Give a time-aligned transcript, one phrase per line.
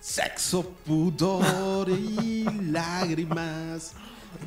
[0.00, 3.94] Sexo, pudor y lágrimas.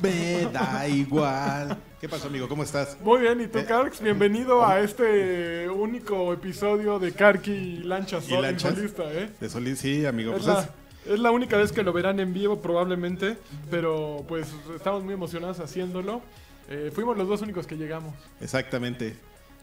[0.00, 1.76] Me da igual.
[2.00, 2.48] ¿Qué pasó, amigo?
[2.48, 2.96] ¿Cómo estás?
[3.02, 4.00] Muy bien, ¿y tú, Eh, Karks?
[4.00, 8.74] Bienvenido a este único episodio de Karki y Lancha ¿Y Sol Lanchas?
[8.76, 9.30] Solista, ¿eh?
[9.40, 10.36] De Solís, sí, amigo.
[10.36, 13.38] Es Pues la, es- es la única vez que lo verán en vivo, probablemente,
[13.70, 14.46] pero pues
[14.76, 16.22] estamos muy emocionados haciéndolo.
[16.70, 18.14] Eh, fuimos los dos únicos que llegamos.
[18.40, 19.16] exactamente.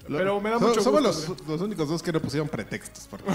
[0.07, 2.47] Lo- Pero me da so- mucho Somos gusto, los, los únicos dos que no pusieron
[2.47, 3.07] pretextos.
[3.09, 3.25] Porque,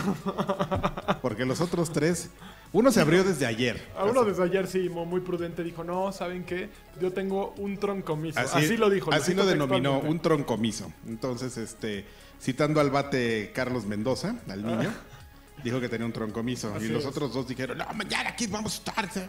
[1.22, 2.30] porque los otros tres.
[2.72, 3.88] Uno se abrió desde ayer.
[3.96, 6.70] A uno desde ayer sí, muy prudente, dijo, no, ¿saben qué?
[7.00, 8.38] Yo tengo un troncomiso.
[8.38, 9.12] Así, lo dijo.
[9.12, 10.92] Así lo denominó, un troncomiso.
[11.06, 12.04] Entonces, este,
[12.40, 14.92] citando al bate Carlos Mendoza, al niño,
[15.64, 16.72] dijo que tenía un troncomiso.
[16.72, 17.08] Así y los es.
[17.10, 19.12] otros dos dijeron, no, mañana aquí vamos a estar.
[19.12, 19.20] ¿sí?".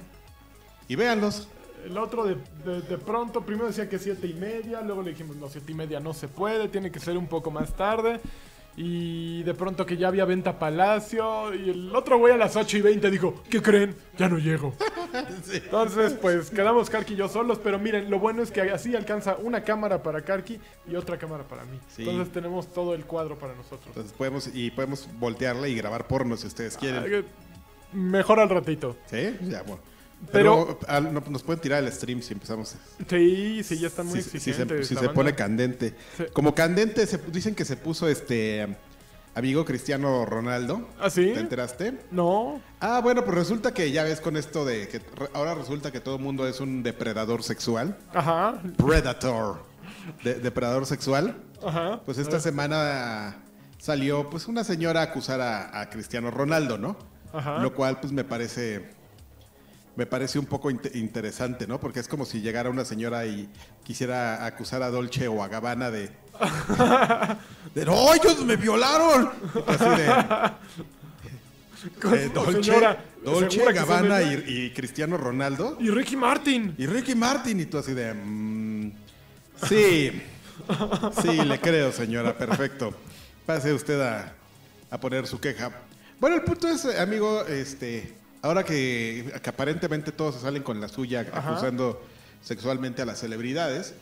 [0.87, 1.47] Y véanlos.
[1.85, 2.35] El otro de,
[2.65, 5.75] de- de pronto, primero decía que siete y media, luego le dijimos, no, siete y
[5.75, 8.19] media no se puede, tiene que ser un poco más tarde.
[8.77, 11.53] Y de pronto que ya había venta Palacio.
[11.53, 13.93] Y el otro güey a las 8 y 20 dijo, ¿qué creen?
[14.17, 14.73] Ya no llego.
[15.53, 17.59] Entonces, pues quedamos Karki y yo solos.
[17.61, 20.57] Pero miren, lo bueno es que así alcanza una cámara para Karki
[20.89, 21.79] y otra cámara para mí.
[21.89, 22.03] Sí.
[22.03, 23.87] Entonces tenemos todo el cuadro para nosotros.
[23.87, 27.03] Entonces podemos, y podemos voltearla y grabar porno si ustedes quieren.
[27.25, 27.27] Ah,
[27.93, 28.95] Mejor al ratito.
[29.07, 29.35] ¿Sí?
[29.41, 29.81] Ya, bueno.
[30.31, 32.75] Pero- Pero, al- no- nos pueden tirar el stream si empezamos.
[33.09, 35.95] Sí, sí, ya están muy Si, si se, si pone candente.
[36.17, 36.25] Sí.
[36.33, 38.77] Como candente, se, dicen que se puso este
[39.33, 40.87] amigo Cristiano Ronaldo.
[40.99, 41.31] ¿Ah, sí?
[41.33, 41.99] ¿Te enteraste?
[42.11, 42.61] No.
[42.79, 45.99] Ah, bueno, pues resulta que ya ves con esto de que re- ahora resulta que
[46.01, 47.97] todo el mundo es un depredador sexual.
[48.13, 48.61] Ajá.
[48.77, 49.63] Predator.
[50.23, 51.35] De- depredador sexual.
[51.65, 52.01] Ajá.
[52.05, 53.37] Pues esta semana
[53.77, 56.95] salió pues una señora a acusar a, a Cristiano Ronaldo, ¿no?
[57.33, 57.57] Ajá.
[57.59, 58.89] Lo cual pues me parece
[60.01, 61.79] me parece un poco inte- interesante, ¿no?
[61.79, 63.47] Porque es como si llegara una señora y
[63.83, 66.09] quisiera acusar a Dolce o a Gabbana de
[67.75, 69.29] de no, ellos me violaron.
[69.67, 70.07] Así de
[72.17, 76.73] eh, Dolce, Señora, Dolce, ¿segura que son Gabbana y, y Cristiano Ronaldo Y Ricky Martin.
[76.79, 78.91] y Ricky Martin y tú así de mm,
[79.69, 80.19] sí.
[81.21, 82.91] Sí, le creo, señora, perfecto.
[83.45, 84.33] Pase usted a,
[84.89, 85.69] a poner su queja.
[86.19, 90.87] Bueno, el punto es, amigo, este, ahora que, que aparentemente todos se salen con la
[90.87, 91.51] suya Ajá.
[91.51, 92.01] acusando
[92.41, 93.93] sexualmente a las celebridades,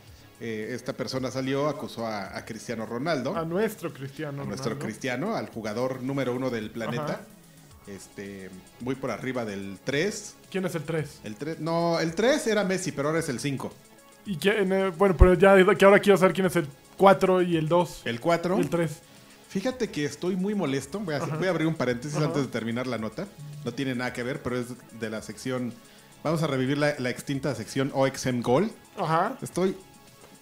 [0.41, 4.43] eh, esta persona salió, acusó a, a Cristiano Ronaldo, A nuestro Cristiano.
[4.43, 4.79] a nuestro.
[4.79, 7.21] Cristiano, al jugador número uno del planeta, Ajá.
[7.87, 8.49] este,
[8.79, 10.35] muy por arriba del 3.
[10.49, 11.19] ¿Quién es el 3?
[11.25, 13.73] El 3, no, el 3 era Messi, pero ahora es el 5.
[14.25, 16.67] Y quién, eh, bueno, pero ya que ahora quiero saber quién es el
[16.97, 18.01] 4 y el 2.
[18.05, 18.57] El 4.
[18.57, 18.91] Y el 3.
[19.49, 20.99] Fíjate que estoy muy molesto.
[20.99, 22.27] Voy a, hacer- voy a abrir un paréntesis Ajá.
[22.27, 23.27] antes de terminar la nota.
[23.65, 24.67] No tiene nada que ver, pero es
[24.99, 25.73] de la sección.
[26.23, 28.71] Vamos a revivir la, la extinta sección OXM Gold.
[28.97, 29.37] Ajá.
[29.41, 29.75] Estoy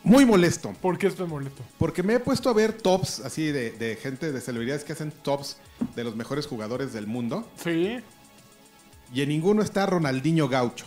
[0.04, 1.64] muy molesto ¿Por qué estoy molesto?
[1.78, 5.12] porque me he puesto a ver tops así de, de gente, de celebridades que hacen
[5.12, 5.58] tops
[5.96, 7.48] de los mejores jugadores del mundo.
[7.62, 7.98] Sí.
[9.14, 10.86] Y en ninguno está Ronaldinho Gaucho.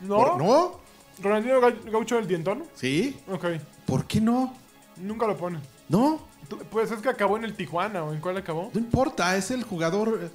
[0.00, 0.16] ¿No?
[0.16, 0.80] ¿Por- ¿No?
[1.22, 2.64] ¿Ronaldinho Ga- Gaucho del Dientón?
[2.74, 3.18] ¿Sí?
[3.28, 3.44] Ok.
[3.86, 4.54] ¿Por qué no?
[4.96, 5.60] Nunca lo ponen.
[5.88, 6.20] ¿No?
[6.70, 8.04] Pues es que acabó en el Tijuana.
[8.04, 8.70] ¿O en cuál acabó?
[8.72, 10.28] No importa, es el jugador eh,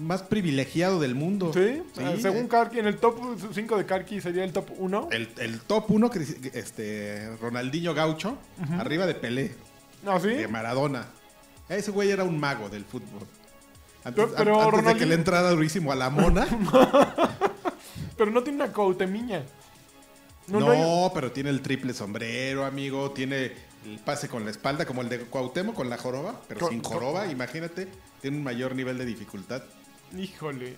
[0.00, 1.52] más privilegiado del mundo.
[1.52, 1.82] Sí.
[1.98, 2.48] Ah, según eh.
[2.48, 3.18] Karki, en el top
[3.52, 5.08] 5 de Karki sería el top 1.
[5.12, 6.10] El, el top 1,
[6.54, 8.36] este, Ronaldinho Gaucho,
[8.78, 9.54] arriba de Pelé,
[10.06, 10.28] ¿Ah, sí?
[10.28, 11.06] de Maradona.
[11.68, 13.26] Ese güey era un mago del fútbol.
[14.04, 16.46] Antes, Pero- de que le entrara durísimo a la mona.
[18.16, 19.42] Pero no tiene una cautemiña.
[20.48, 23.10] no, No, no hay- pero tiene el triple sombrero, amigo.
[23.12, 23.52] Tiene
[23.84, 26.80] el pase con la espalda, como el de Cuauhtémoc con la joroba, pero Co- sin
[26.80, 27.88] co- joroba, imagínate.
[28.20, 29.62] Tiene un mayor nivel de dificultad.
[30.16, 30.74] Híjole.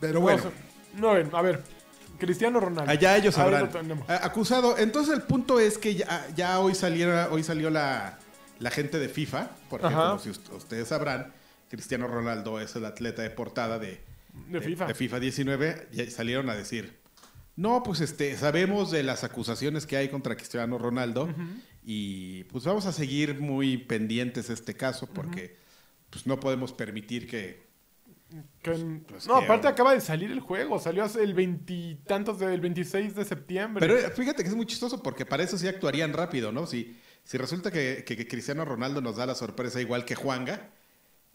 [0.00, 0.42] Pero bueno.
[0.96, 1.62] No, no, a ver.
[2.18, 2.90] Cristiano Ronaldo.
[2.90, 3.70] Allá ellos Ahí sabrán.
[4.08, 4.76] Acusado.
[4.78, 8.18] Entonces el punto es que ya, ya hoy, saliera, hoy salió la,
[8.58, 10.08] la gente de FIFA, porque Ajá.
[10.08, 11.32] como si ust- ustedes sabrán,
[11.70, 14.00] Cristiano Ronaldo es el atleta de portada de,
[14.48, 14.86] De FIFA.
[14.86, 16.98] de FIFA 19, y salieron a decir,
[17.56, 21.28] no, pues este, sabemos de las acusaciones que hay contra Cristiano Ronaldo
[21.92, 25.56] y pues vamos a seguir muy pendientes de este caso porque
[26.10, 27.68] pues no podemos permitir que...
[28.62, 30.78] Que- Pues no, que- aparte acaba de salir el juego.
[30.78, 33.80] Salió hace el veintitantos del 26 de septiembre.
[33.84, 36.64] Pero eh, fíjate que es muy chistoso porque para eso sí actuarían rápido, ¿no?
[36.66, 40.70] Si, si resulta que, que- que Cristiano Ronaldo nos da la sorpresa igual que Juanga,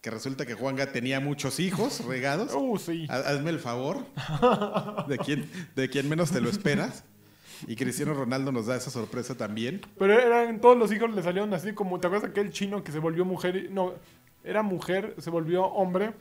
[0.00, 3.06] que resulta que Juanga tenía muchos hijos regados, Uh, sí.
[3.10, 4.06] ha- hazme el favor,
[5.08, 7.04] de quien, de quien menos te lo esperas,
[7.66, 9.80] y Cristiano Ronaldo nos da esa sorpresa también.
[9.98, 12.98] Pero eran todos los hijos le salieron así como, ¿te acuerdas aquel chino que se
[12.98, 13.56] volvió mujer?
[13.56, 13.92] y- No,
[14.44, 16.12] era mujer, se volvió hombre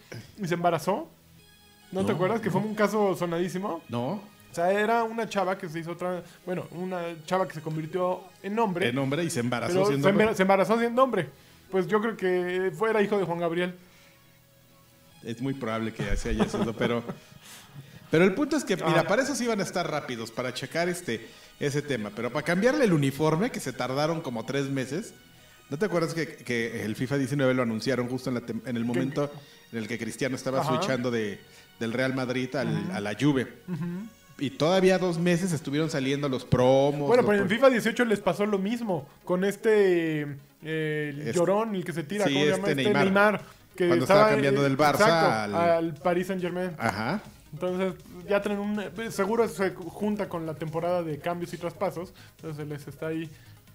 [0.41, 1.09] y se embarazó.
[1.91, 2.41] ¿No, te No, acuerdas?
[2.41, 3.81] Que fue un caso sonadísimo.
[3.89, 4.13] ¿No?
[4.13, 6.23] O sea, era una chava que se hizo otra...
[6.45, 8.87] Bueno, una chava que se convirtió en hombre.
[8.89, 10.33] En hombre y se embarazó siendo hombre.
[10.33, 11.29] se embarazó siendo hombre.
[11.69, 13.75] Pues yo creo que fuera hijo de Juan Gabriel.
[15.23, 17.03] Es muy probable que así haya sido, pero.
[18.11, 19.07] Pero el punto es que, mira, Ah.
[19.07, 21.27] para eso sí iban a estar rápidos, para checar este,
[21.59, 22.11] ese tema.
[22.15, 25.13] Pero para cambiarle el uniforme, que se tardaron como tres meses.
[25.69, 28.85] ¿No te acuerdas que, que el FIFA 19 lo anunciaron justo en, la en el
[28.85, 29.31] momento
[29.71, 30.69] en el que Cristiano estaba Ajá.
[30.69, 31.39] switchando de,
[31.79, 33.47] del Real Madrid al- a la Juve?
[34.37, 37.07] Y todavía dos meses estuvieron saliendo los promos.
[37.07, 40.21] Bueno, los pero en FIFA 18 les pasó lo mismo con este
[40.61, 42.67] eh, el Este- llorón, el que se tira, sí, ¿cómo se llama?
[42.69, 43.03] este Este Neymar.
[43.05, 43.41] Neymar.
[43.75, 46.71] que Cuando estaba estaba, cambiando eh, del Barça exacto, al- al Paris Saint Germain.
[46.77, 47.21] Ajá.
[47.53, 47.93] Entonces,
[48.27, 48.79] ya tienen un.
[48.79, 52.13] eh, Seguro se junta con la temporada de cambios y traspasos.
[52.37, 53.29] Entonces, se les está ahí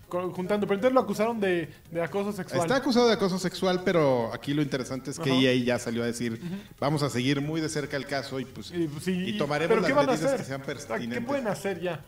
[0.09, 0.67] juntando.
[0.67, 2.63] Pero entonces lo acusaron de, de acoso sexual.
[2.63, 5.41] Está acusado de acoso sexual, pero aquí lo interesante es que Ajá.
[5.41, 6.41] EA ya salió a decir,
[6.81, 9.81] vamos a seguir muy de cerca el caso y pues Y, pues, y tomaremos ¿pero
[9.97, 10.41] las medidas hacer?
[10.41, 11.25] que sean sea, ¿Qué pertinentes.
[11.25, 12.01] pueden hacer ya?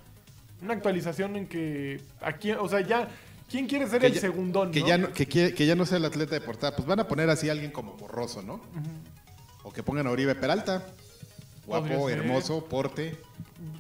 [0.61, 2.01] Una actualización en que.
[2.21, 3.09] Aquí, o sea, ya.
[3.49, 4.71] ¿Quién quiere ser que el ya, segundón?
[4.73, 4.87] que no?
[4.89, 5.27] ya no, que
[5.67, 7.93] ya no sea el atleta de portada, pues van a poner así a alguien como
[7.99, 8.61] borroso, ¿no?
[9.63, 10.87] O que pongan a Oribe Peralta,
[11.67, 13.17] guapo, hermoso, porte,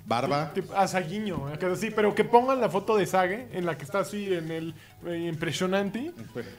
[0.06, 0.52] barba.
[0.76, 4.00] A Saguiño, eh, sí, pero que pongan la foto de Sage en la que está
[4.00, 4.74] así en el
[5.06, 6.12] eh, impresionante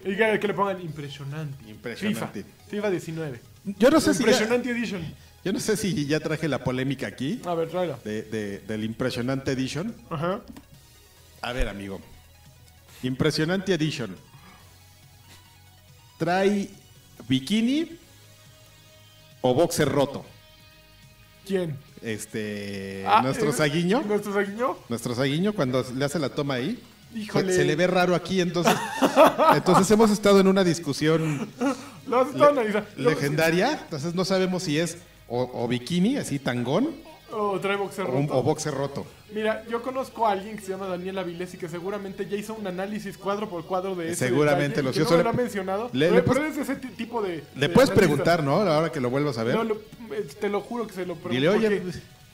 [0.05, 1.69] y que, que le pongan impresionante.
[1.69, 2.43] Impresionante.
[2.43, 3.39] FIFA, FIFA 19.
[3.77, 5.01] Yo no sé si ya, impresionante Edition.
[5.45, 7.69] yo no sé si ya traje la polémica aquí A ver,
[8.03, 9.95] de, de- del Impresionante Edition.
[10.09, 10.41] Ajá.
[11.41, 12.01] A ver, amigo.
[13.03, 14.15] Impresionante Edition.
[16.17, 16.69] ¿Trae
[17.27, 17.97] bikini
[19.41, 20.25] o boxer roto?
[21.45, 21.77] ¿Quién?
[22.01, 23.03] Este.
[23.07, 23.53] Ah, nuestro ¿eh?
[23.53, 24.01] saguiño.
[24.05, 24.77] ¿Nuestro Saguiño?
[24.89, 26.81] Nuestro saguiño, cuando le hace la toma ahí.
[27.15, 27.51] Híjole.
[27.51, 28.75] Se, se le ve raro aquí, entonces.
[29.55, 31.49] entonces hemos estado en una discusión
[32.07, 32.89] analizando.
[32.97, 33.79] legendaria.
[33.83, 34.97] Entonces no sabemos si es
[35.27, 36.91] o, o bikini, así tangón,
[37.35, 38.37] O trae boxer o, roto.
[38.37, 39.05] o boxer roto.
[39.33, 42.53] Mira, yo conozco a alguien que se llama Daniel Avilés y que seguramente ya hizo
[42.53, 45.09] un análisis cuadro por cuadro de ese Seguramente detalle, lo y que hizo.
[45.09, 45.89] no Eso me le- lo ha mencionado.
[45.93, 47.43] le- pero le pero puedes- es ese ti- tipo de...
[47.55, 48.57] Le de puedes preguntar, ¿no?
[48.57, 49.55] Ahora que lo vuelvas a ver.
[49.55, 49.75] No, lo-
[50.11, 51.29] eh, te lo juro que se lo pregunto.
[51.33, 51.81] Dile, oye,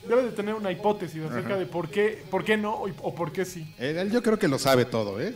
[0.06, 3.32] Debe de tener una hipótesis acerca de por qué, por qué no o, o por
[3.32, 3.70] qué sí.
[3.78, 5.34] Él, él yo creo que lo sabe todo, ¿eh?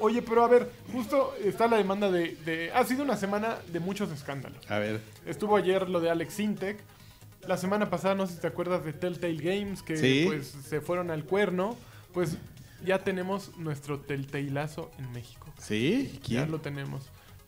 [0.00, 3.78] Oye, pero a ver, justo está la demanda de, de- Ha sido una semana de
[3.80, 4.58] muchos escándalos.
[4.70, 5.00] A ver.
[5.26, 6.78] Estuvo ayer lo de Alex Sintek.
[7.46, 10.24] La semana pasada, no sé si te acuerdas de Telltale Games, que Sí.
[10.26, 11.76] pues se fueron al cuerno.
[12.12, 12.36] Pues
[12.84, 15.52] ya tenemos nuestro Telltaleazo en México.
[15.58, 16.18] ¿Sí?
[16.24, 17.02] Ya lo tenemos.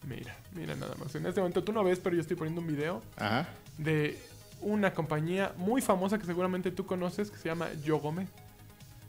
[0.06, 1.14] Mira, mira nada más.
[1.14, 3.48] En este momento tú no ves, pero yo estoy poniendo un video Ajá.
[3.78, 4.18] de
[4.60, 8.26] una compañía muy famosa que seguramente tú conoces, que se llama Yogome.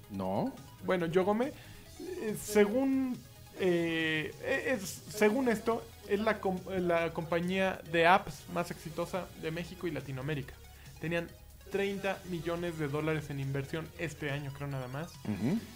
[0.10, 0.54] No.
[0.86, 1.54] Bueno, Yogome,
[2.00, 3.18] eh, según,
[3.60, 4.34] eh,
[4.68, 9.92] es, según esto, es la, com- la compañía de apps más exitosa de México y
[9.92, 10.54] Latinoamérica.
[11.00, 11.28] Tenían
[11.72, 15.12] 30 millones de dólares en inversión este año, creo nada más.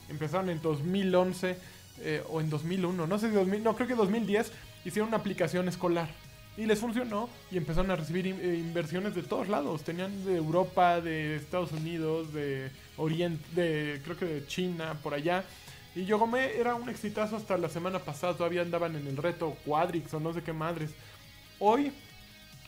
[0.09, 1.57] Empezaron en 2011
[2.01, 4.51] eh, o en 2001, no sé si 2000, no creo que 2010
[4.85, 6.09] hicieron una aplicación escolar
[6.57, 9.83] y les funcionó y empezaron a recibir in- eh, inversiones de todos lados.
[9.83, 15.43] Tenían de Europa, de Estados Unidos, de Oriente, de creo que de China, por allá.
[15.95, 20.11] Y Yogome era un exitazo hasta la semana pasada, todavía andaban en el reto Quadrix
[20.15, 20.89] o no sé qué madres.
[21.59, 21.91] Hoy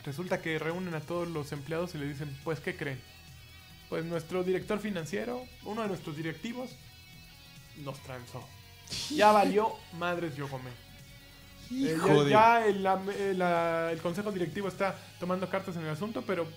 [0.06, 3.00] resulta que reúnen a todos los empleados y le dicen, pues ¿qué creen?
[3.90, 6.70] Pues nuestro director financiero, uno de nuestros directivos,
[7.84, 8.44] nos transó.
[9.14, 10.70] Ya valió madres Yogome.
[11.72, 11.98] Eh,
[12.30, 16.48] ya el, la- el consejo directivo está tomando cartas en el asunto, pero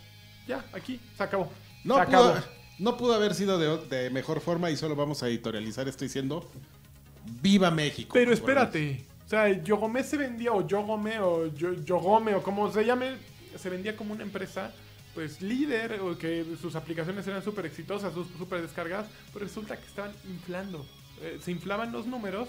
[0.47, 1.51] ya, aquí, se acabó.
[1.85, 2.47] No se pudo, acabó.
[2.79, 6.47] no pudo haber sido de, de mejor forma y solo vamos a editorializar esto diciendo
[7.41, 8.11] ¡Viva México!
[8.13, 12.85] Pero espérate, o sea, Yogome se vendía, o Yogome, o Yo- Yogome, o como se
[12.85, 13.17] llame,
[13.57, 14.73] se vendía como una empresa,
[15.15, 19.87] pues líder, o que sus aplicaciones eran súper exitosas, sus- súper descargadas, pero resulta que
[19.87, 20.87] estaban inflando.
[21.23, 22.49] Eh, se inflaban los números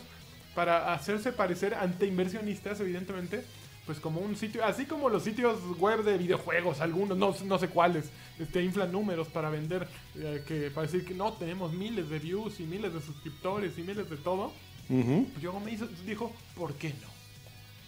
[0.56, 3.44] para hacerse parecer ante inversionistas, evidentemente,
[3.86, 7.70] pues como un sitio, así como los sitios web de videojuegos, algunos, no, no sé
[7.70, 12.20] cuáles, este, inflan números para vender, eh, que para decir que no, tenemos miles de
[12.20, 14.53] views y miles de suscriptores y miles de todo.
[14.89, 15.27] Ujú.
[15.41, 17.08] Yogo me hizo, dijo, ¿por qué no?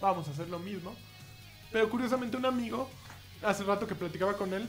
[0.00, 0.92] Vamos a hacer lo mismo.
[1.70, 2.90] Pero curiosamente un amigo,
[3.44, 4.68] hace rato que platicaba con él,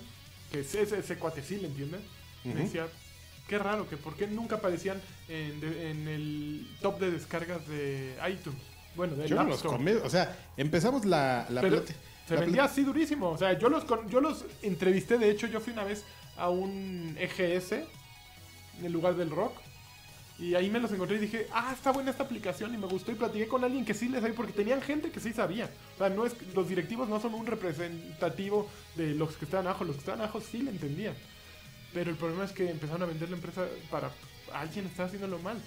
[0.52, 2.00] que ese, ese, ese cuate sí le entiende,
[2.44, 2.88] me decía,
[3.48, 8.16] qué raro, que por qué nunca aparecían en, de- en el top de descargas de
[8.30, 8.60] iTunes.
[8.96, 9.92] Bueno, de Yo no los comí.
[9.92, 11.78] O sea, empezamos la, la Pero
[12.28, 13.30] se la vendía así durísimo.
[13.30, 15.18] O sea, yo los, con- yo los entrevisté.
[15.18, 16.04] De hecho, yo fui una vez
[16.38, 19.58] a un EGS en el lugar del rock.
[20.44, 23.12] Y ahí me los encontré y dije, ah, está buena esta aplicación y me gustó.
[23.12, 25.70] Y platiqué con alguien que sí les sabía, porque tenían gente que sí sabía.
[25.96, 29.86] O sea, no es, los directivos no son un representativo de los que estaban abajo.
[29.86, 31.14] Los que estaban abajo sí le entendían.
[31.94, 34.12] Pero el problema es que empezaron a vender la empresa para
[34.54, 35.58] alguien está haciéndolo mal.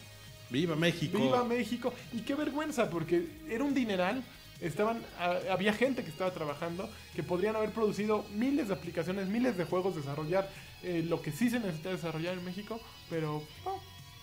[0.51, 1.19] ¡Viva México!
[1.19, 1.95] Viva México.
[2.13, 4.23] Y qué vergüenza, porque era un dineral
[4.61, 9.57] estaban, a- había gente que estaba trabajando que podrían haber producido miles de aplicaciones, miles
[9.57, 10.51] de juegos, desarrollar
[10.83, 12.81] eh, lo que sí se necesita desarrollar en México,
[13.11, 13.43] pero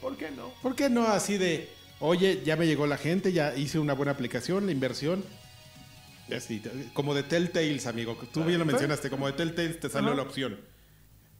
[0.04, 0.52] ¿por qué no?
[0.62, 1.70] ¿Por qué no así de,
[2.00, 5.24] oye, ya me llegó la gente, ya hice una buena aplicación, la inversión?
[6.36, 6.62] Así,
[6.94, 8.18] como de Telltales, amigo.
[8.32, 8.72] Tú bien lo ¿Sí?
[8.72, 10.18] mencionaste, como de Telltales te salió Ajá.
[10.18, 10.60] la opción.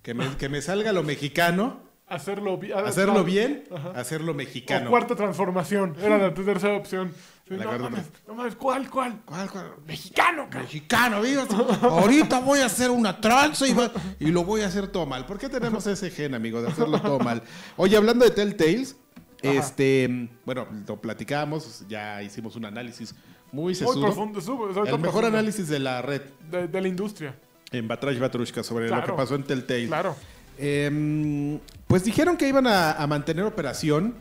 [0.01, 1.82] Que me, que me salga lo mexicano,
[2.13, 3.91] Hacerlo, bi- hacerlo bien, Ajá.
[3.91, 4.89] hacerlo O mexicano.
[4.89, 7.12] cuarta transformación, era la tercera opción.
[7.48, 9.20] Sí, La no, mames, no mames, ¿cuál, cuál?
[9.25, 9.72] ¿Cuál, cuál?
[9.86, 10.63] Mexicano, cara.
[10.63, 11.46] Mexicano, viva.
[11.82, 15.25] Ahorita voy a hacer una tranza y, va- y lo voy a hacer todo mal.
[15.25, 17.43] ¿Por qué tenemos ese gen, amigo, de hacerlo todo mal?
[17.75, 18.96] Oye, hablando de Telltales,
[19.43, 19.53] Ajá.
[19.53, 23.13] este, bueno, lo platicamos, ya hicimos un análisis
[23.51, 24.01] muy Muy sesudo.
[24.05, 25.27] profundo, sube, El mejor profundo.
[25.27, 27.36] análisis de la red de, de la industria.
[27.72, 29.88] en Batrash Batrushka sobre lo que pasó en Telltale.
[29.88, 30.15] Claro.
[30.57, 34.15] Em, pues dijeron que iban a, a mantener operación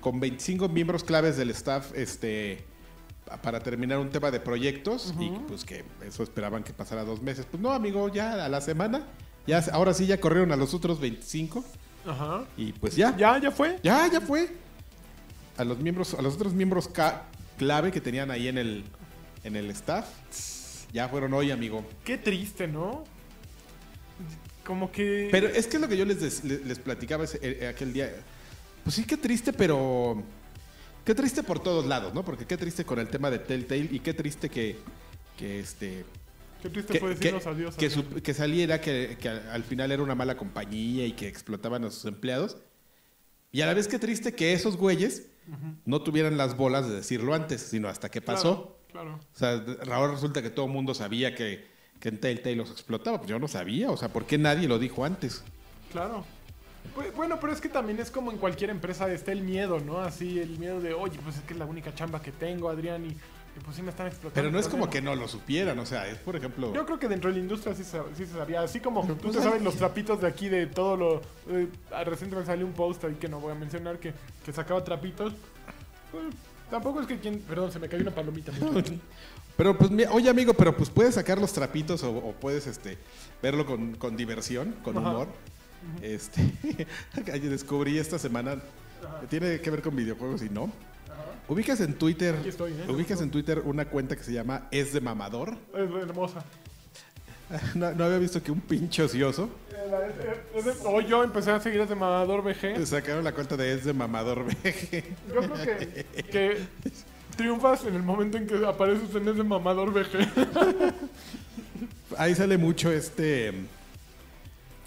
[0.00, 2.64] con 25 miembros claves del staff este,
[3.24, 7.22] pa- para terminar un tema de proyectos y pues que eso esperaban que pasara dos
[7.22, 7.46] meses.
[7.50, 9.06] Pues no, amigo, ya a la semana,
[9.46, 11.64] ya, ahora sí ya corrieron a los otros 25
[12.06, 12.44] Ajá.
[12.56, 13.78] y pues ya, ¿Ya, ya fue?
[13.82, 14.48] ya, ya fue.
[15.56, 16.88] A los miembros, a los otros miembros
[17.56, 18.84] clave que tenían ahí en el,
[19.42, 20.06] en el staff,
[20.92, 21.84] ya fueron hoy, amigo.
[22.04, 23.02] Qué triste, ¿no?
[24.68, 25.28] Como que...
[25.32, 27.90] Pero es que es lo que yo les, des- les, les platicaba ese- eh, aquel
[27.94, 28.14] día.
[28.84, 30.22] Pues sí, qué triste, pero.
[31.06, 32.22] Qué triste por todos lados, ¿no?
[32.22, 34.76] Porque qué triste con el tema de Telltale y qué triste que.
[35.38, 36.04] que este.
[36.62, 37.76] Qué triste Que, fue que- decirnos adiós.
[37.76, 38.04] que adiós.
[38.12, 41.84] su- que saliera que, que al al final era una mala compañía y que explotaban
[41.84, 42.58] a sus empleados.
[43.50, 45.28] Y a la vez qué triste que esos güeyes
[45.86, 48.76] no tuvieran las bolas de decirlo antes, sino hasta que pasó.
[48.92, 49.20] Claro, claro.
[49.34, 51.64] O sea, ahora resulta que todo el mundo sabía que,
[52.00, 53.18] que en Telltale los explotaba.
[53.18, 53.90] Pues yo no sabía.
[53.90, 55.42] O sea, ¿por qué nadie lo dijo antes?
[55.92, 56.24] Claro.
[56.96, 60.00] Bu- Bueno, pero es que también es como en cualquier empresa está el miedo, ¿no?
[60.00, 63.04] Así, el miedo de, oye, pues es que es la única chamba que tengo, Adrián,
[63.04, 64.34] y, y pues sí me están explotando.
[64.34, 66.72] Pero no es como que no lo supieran, o sea, es por ejemplo...
[66.72, 68.60] Yo creo que dentro de la industria sí se, sí se sabía.
[68.62, 71.20] Así como tú pues, te sabes los trapitos de aquí de todo lo.
[71.48, 71.68] eh,
[72.04, 74.14] recientemente salió un post ahí que no voy a mencionar que,
[74.44, 75.32] que sacaba trapitos.
[76.12, 76.24] Pues,
[76.70, 77.40] tampoco es que quien.
[77.40, 78.52] Perdón, se me cayó una palomita.
[79.58, 82.96] Pero pues, oye amigo, pero pues puedes sacar los trapitos o, o puedes este
[83.42, 85.10] verlo con, con diversión, con Ajá.
[85.10, 85.28] humor.
[86.00, 86.40] Este,
[87.42, 88.56] descubrí esta semana,
[89.28, 90.70] tiene que ver con videojuegos y no.
[91.48, 92.84] Ubicas en Twitter, Aquí estoy, ¿eh?
[92.90, 95.56] ubicas en Twitter una cuenta que se llama Es de Mamador.
[95.74, 96.44] es hermosa.
[97.74, 101.58] No, no había visto que un pinche ocioso Eh, la- eh, Hoy yo empecé a
[101.58, 102.84] seguir a Mamador BG.
[102.86, 105.04] sacaron la cuenta de Es de Mamador BG.
[105.32, 106.58] Yo creo que, que
[107.38, 110.28] triunfas en el momento en que apareces en ese Mamador BG.
[112.18, 113.54] Ahí sale mucho este.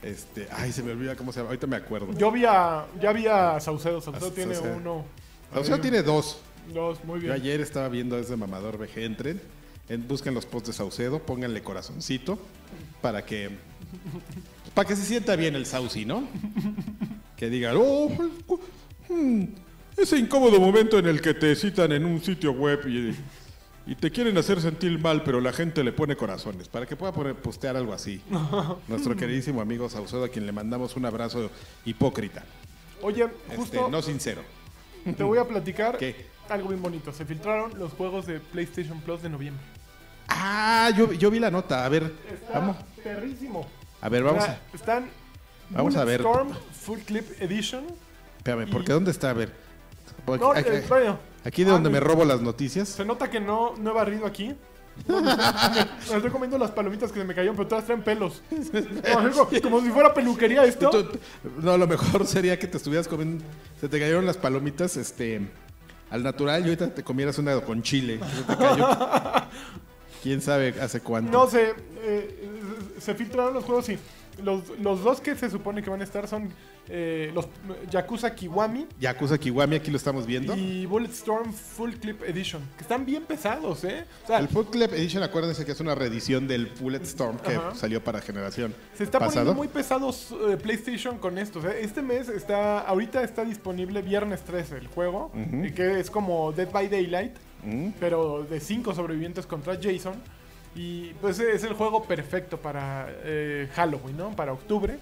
[0.03, 0.47] Este.
[0.51, 1.49] Ay, se me olvida cómo se llama.
[1.49, 2.13] Ahorita me acuerdo.
[2.17, 2.85] Yo vi a.
[3.01, 4.01] Ya vi a Saucedo.
[4.01, 4.77] Saucedo A tiene Saucedo.
[4.77, 5.05] uno.
[5.55, 6.39] O sea, tiene dos.
[6.73, 7.31] Dos, muy Yo bien.
[7.33, 9.03] ayer estaba viendo ese mamador VG.
[9.03, 9.41] Entren,
[9.89, 12.37] en- busquen los posts de Saucedo, pónganle corazoncito
[13.01, 13.49] para que.
[14.73, 16.23] Para que se sienta bien el Sauci, ¿no?
[17.35, 18.09] Que digan, oh,
[19.09, 19.43] hmm,
[19.97, 23.15] ese incómodo momento en el que te citan en un sitio web y,
[23.91, 27.11] y te quieren hacer sentir mal, pero la gente le pone corazones, para que pueda
[27.11, 28.21] poner, postear algo así.
[28.87, 31.49] Nuestro queridísimo amigo Saucedo, a quien le mandamos un abrazo
[31.85, 32.43] hipócrita,
[33.01, 34.41] Oye, este, justo no sincero.
[35.17, 36.27] te voy a platicar ¿Qué?
[36.49, 37.11] algo bien bonito.
[37.13, 39.63] Se filtraron los juegos de PlayStation Plus de noviembre.
[40.27, 41.85] Ah, yo, yo vi la nota.
[41.85, 42.77] A ver, Está vamos.
[43.03, 43.67] perrísimo.
[44.01, 44.75] A ver, vamos Mira, a.
[44.75, 45.09] Están
[45.69, 46.19] Vamos a ver.
[46.21, 46.49] Storm
[46.81, 47.85] Full Clip Edition.
[48.37, 49.29] Espérame, y- porque ¿dónde está?
[49.29, 49.51] A ver.
[50.25, 52.07] Porque No, aquí, bueno, aquí de ah, donde me mira.
[52.11, 52.89] robo las noticias.
[52.89, 54.55] se nota que no, no he barrido aquí.
[55.07, 58.41] Me, me- me estoy comiendo las palomitas que se me cayeron, pero todas traen pelos.
[58.51, 60.89] Como, como si fuera peluquería esto.
[60.89, 61.19] Tú-
[61.61, 63.43] no, lo mejor sería que te estuvieras comiendo.
[63.79, 65.41] Se te cayeron las palomitas este,
[66.09, 68.19] al natural y ahorita te comieras una con chile.
[68.35, 68.87] Se te cayó.
[70.21, 71.31] ¿Quién sabe hace cuánto?
[71.31, 72.49] No sé, eh,
[72.99, 73.97] se filtraron los juegos y
[74.43, 76.49] los, los dos que se supone que van a estar son
[76.89, 77.47] eh, los
[77.89, 80.55] Yakuza Kiwami Yakuza Kiwami, aquí lo estamos viendo.
[80.57, 84.05] y Bulletstorm Full Clip Edition, que están bien pesados, ¿eh?
[84.23, 87.75] O sea, El Food Club Edition, acuérdense que es una reedición del Bulletstorm que Ajá.
[87.75, 89.35] salió para generación se está pasado.
[89.45, 91.59] poniendo muy pesados eh, PlayStation con esto.
[91.59, 96.09] o sea, este mes está, ahorita está disponible viernes 13 el juego, eh, que es
[96.09, 97.33] como Dead by Daylight,
[97.63, 97.89] Mm.
[97.99, 100.15] pero de cinco sobrevivientes contra Jason.
[100.75, 104.29] Y pues es el juego perfecto para eh, Halloween, ¿no?
[104.35, 104.97] Para octubre.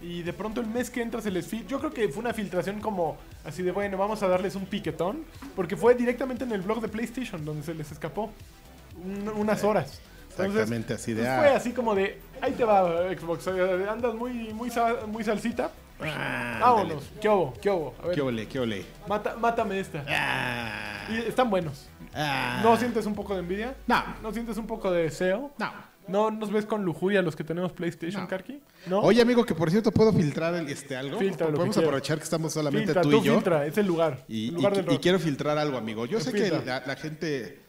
[0.00, 2.34] Y de pronto el mes que entra se les fil Yo creo que fue una
[2.34, 5.24] filtración como así de bueno, vamos a darles un piquetón.
[5.54, 8.30] Porque fue directamente en el blog de PlayStation donde se les escapó
[9.04, 10.00] un- unas horas.
[10.30, 11.20] Entonces, Exactamente así de.
[11.20, 13.46] pues ah, fue así como de ahí te va Xbox.
[13.48, 15.70] eh, Andas muy, muy, sa- muy salsita.
[16.00, 17.10] ah, Vámonos.
[17.20, 17.52] ¿Qué hubo?
[17.60, 17.94] ¿Qué hubo?
[18.02, 18.48] A ver, ¿Qué ole?
[18.48, 18.84] ¿Qué ole?
[19.06, 20.02] mata- mátame esta.
[20.08, 21.04] Ah.
[21.10, 21.86] Y están buenos.
[22.14, 22.60] Ah.
[22.62, 23.74] ¿No sientes un poco de envidia?
[23.86, 24.02] No.
[24.22, 25.50] ¿No sientes un poco de deseo?
[25.58, 25.92] No.
[26.08, 28.28] ¿No nos ves con lujuria los que tenemos PlayStation, No.
[28.28, 28.60] Karki?
[28.86, 29.00] ¿No?
[29.00, 31.16] Oye, amigo, que por cierto, ¿puedo filtrar el- este algo?
[31.18, 31.88] Filtra lo que Podemos quieras.
[31.88, 33.34] aprovechar que estamos solamente filtra, tú tú y yo.
[33.34, 34.24] filtra, es el lugar.
[34.26, 35.00] Y, el lugar y- del y rock.
[35.02, 36.04] quiero filtrar algo, amigo.
[36.06, 37.61] Yo sé que la gente...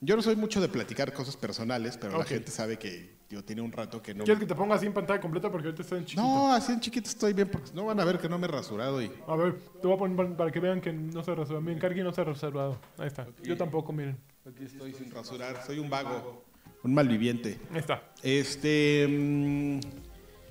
[0.00, 3.62] Yo no soy mucho de platicar cosas personales, pero la gente sabe que yo tiene
[3.62, 4.24] un rato que no...
[4.24, 5.50] ¿Quieres que te ponga así en pantalla completa?
[5.50, 6.22] Porque ahorita está en chiquito.
[6.22, 8.50] No, así en chiquito estoy bien, porque no van a ver que no me he
[8.50, 9.10] rasurado y...
[9.26, 11.62] A ver, te voy a poner para- que vean que no se ha reservado.
[11.62, 12.78] Miren, Karki no se ha reservado.
[12.98, 13.26] Ahí está.
[13.42, 14.18] Yo tampoco, miren.
[14.46, 16.44] Aquí estoy sin rasurar, soy un vago,
[16.84, 17.58] un malviviente.
[17.72, 18.02] Ahí está.
[18.22, 19.06] Este...
[19.08, 19.80] mm,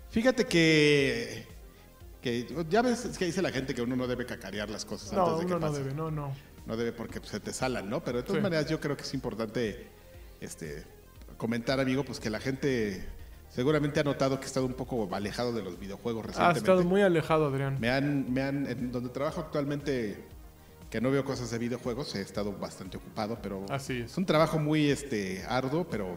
[0.09, 1.47] fíjate que...
[2.19, 5.25] que ya ves que dice la gente que uno no debe cacarear las cosas No,
[5.27, 6.33] antes de que uno no debe, no, no.
[6.65, 8.03] No debe porque pues, se te salan, ¿no?
[8.03, 8.43] Pero de todas Sí.
[8.43, 9.87] maneras yo creo que es importante
[10.41, 10.83] este,
[11.37, 13.05] comentar, amigo, pues que la gente
[13.49, 16.59] seguramente ha notado que he estado un poco alejado de los videojuegos Ha recientemente.
[16.59, 17.77] estado muy alejado, Adrián.
[17.79, 20.23] Me han, me han, en donde trabajo actualmente,
[20.89, 24.11] que no veo cosas de videojuegos, he estado bastante ocupado, pero Así es.
[24.11, 26.15] es un trabajo muy este, arduo, pero,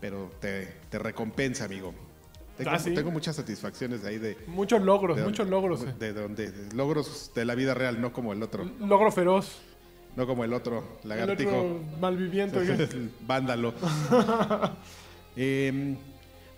[0.00, 1.94] pero te, te recompensa, amigo.
[2.56, 2.94] Tengo, Ah, ¿sí?
[2.94, 5.82] tengo muchas satisfacciones de ahí de, Muchos logros, de- muchos logros.
[5.82, 5.94] eh.
[5.98, 9.58] de donde logros de la vida real, no como el otro, Logro feroz.
[10.14, 11.50] no como el otro El lagartijo.
[11.50, 12.58] otro malviviente.
[12.62, 13.74] El Vándalo.
[15.36, 15.96] Em,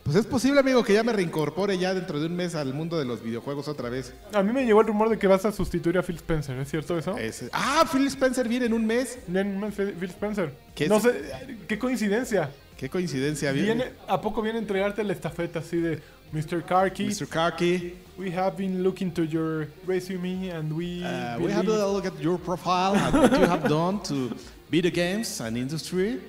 [0.02, 2.98] pues es posible, amigo, que ya me reincorpore ya dentro de un mes al mundo
[2.98, 4.12] de los videojuegos otra vez.
[4.34, 6.68] A mí me llegó el rumor de que vas a sustituir a Phil Spencer, ¿es
[6.70, 7.16] cierto eso?
[7.52, 9.18] Ah, Phil Spencer viene en un mes.
[9.26, 10.52] Bien, man, Phil Phil Spencer.
[10.74, 11.02] ¿Qué no es?
[11.04, 11.22] sé,
[11.66, 12.50] qué coincidencia.
[12.76, 13.52] Qué coincidencia.
[13.52, 16.02] Viene, Viene, ¿A poco viene a entregarte la estafeta así de
[16.32, 16.62] Mr.
[16.62, 17.06] Karki?
[17.06, 17.26] Mr.
[17.26, 17.94] Kaki.
[18.18, 21.02] We have been looking to your resume and we.
[21.02, 24.30] Uh, we have a look at your profile and what you have done to
[24.70, 26.20] video games and industry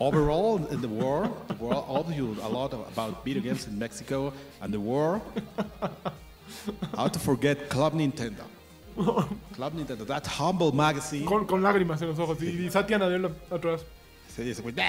[0.00, 1.30] overall in the world.
[1.48, 5.20] The world all you a lot about video games in Mexico and the world.
[6.96, 8.44] How to forget Club Nintendo?
[9.54, 11.26] Club Nintendo, that humble magazine.
[11.26, 12.38] Con, con lágrimas en los ojos.
[12.42, 13.84] Y, y Satya Nadella atrás.
[14.36, 14.74] Se dice, güey.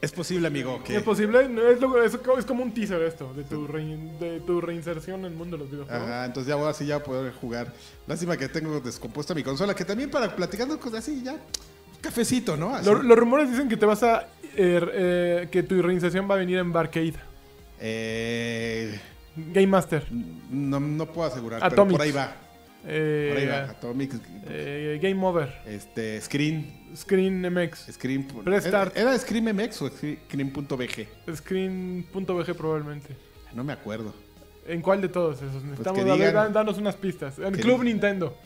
[0.00, 1.40] Es posible, amigo, que ¿Es posible?
[1.72, 5.26] Es, lo- es co- es como un teaser esto, de tu, de tu reinserción en
[5.26, 6.04] el mundo de los videojuegos.
[6.08, 7.72] Ajá, entonces ya voy así ya poder jugar.
[8.06, 11.36] Lástima que tengo descompuesta mi consola, que también para platicando cosas así ya.
[12.00, 12.76] Cafecito, ¿no?
[12.76, 12.86] Así.
[12.88, 14.28] Los rumores dicen que te vas a.
[14.56, 17.14] er, eh, que tu reinserción va a venir en Barcade.
[17.80, 19.00] Eh,
[19.36, 20.06] Game Master.
[20.12, 22.36] no, no puedo asegurar, pero por ahí va.
[22.86, 23.70] Eh, Por ahí va.
[23.70, 24.12] Atomic,
[24.48, 25.60] eh, Game Over.
[25.66, 26.88] este, Screen.
[26.96, 27.92] Screen MX.
[27.92, 28.24] Screen.
[28.26, 28.90] Press ¿Era.
[28.94, 31.08] ¿Era Screen MX o Screen.bg?
[31.36, 33.16] Screen.bg probablemente.
[33.52, 34.14] No me acuerdo.
[34.66, 35.62] ¿En cuál de todos esos?
[35.64, 37.38] Necesitamos a ver, dan- danos unas pistas.
[37.38, 38.36] En Club Nintendo.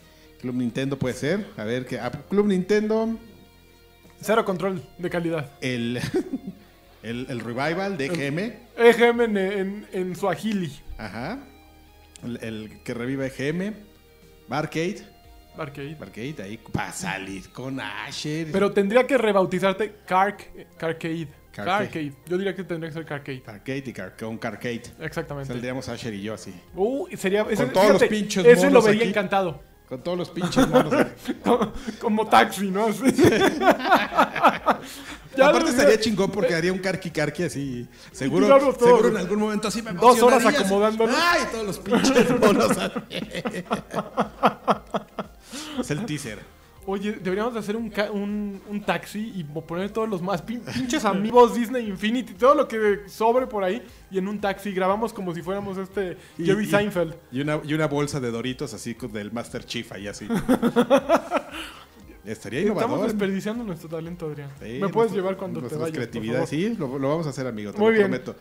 [0.41, 1.45] Club Nintendo puede ser.
[1.57, 3.17] A ver, que ah, Club Nintendo.
[4.21, 5.51] Cero control de calidad.
[5.61, 5.99] El,
[7.03, 8.53] el, el Revival de EGM.
[8.77, 10.71] EGM en, en, en Swahili.
[10.97, 11.39] Ajá.
[12.23, 13.73] El, el que revive EGM.
[14.47, 15.03] Barcade.
[15.57, 15.95] Arcade.
[15.95, 18.51] Barcade, ahí va a salir con Asher.
[18.51, 21.27] Pero tendría que rebautizarte Carc, Carcade.
[21.51, 21.87] Carcade.
[21.87, 22.13] Carcade.
[22.27, 23.43] Yo diría que tendría que ser Carcade.
[23.45, 24.81] Arcade y car con Carcade.
[24.99, 25.47] Exactamente.
[25.53, 26.53] Saldríamos Asher y yo así.
[26.75, 27.43] Uh, sería.
[27.49, 29.09] Ese, Con todos los pinches Ese lo monos vería aquí.
[29.09, 29.61] encantado.
[29.87, 30.93] Con todos los pinches monos.
[31.43, 32.87] Como, como taxi, ¿no?
[35.35, 37.87] Ya Aparte estaría chingón porque haría un carqui carqui así.
[38.11, 38.47] Seguro,
[38.79, 41.15] seguro en algún momento así me Dos horas acomodándolos.
[41.17, 42.29] Ay, todos los pinches
[42.71, 42.91] así.
[45.79, 46.39] es el teaser.
[46.85, 51.05] Oye, deberíamos de hacer un, un, un taxi y poner todos los más pin- pinches
[51.05, 55.33] amigos Disney Infinity, todo lo que sobre por ahí, y en un taxi grabamos como
[55.33, 57.15] si fuéramos este Y- Jerry y- Seinfeld.
[57.31, 60.27] Y una, y una bolsa de Doritos así del Master Chief ahí así.
[62.25, 63.07] Estaría Estamos innovador.
[63.07, 64.49] desperdiciando nuestro talento, Adrián.
[64.61, 66.07] Sí, Me puedes llevar cuando te vayas.
[66.09, 66.47] favor.
[66.47, 68.03] sí, lo, lo vamos a hacer, amigo, te Muy lo bien.
[68.11, 68.35] prometo.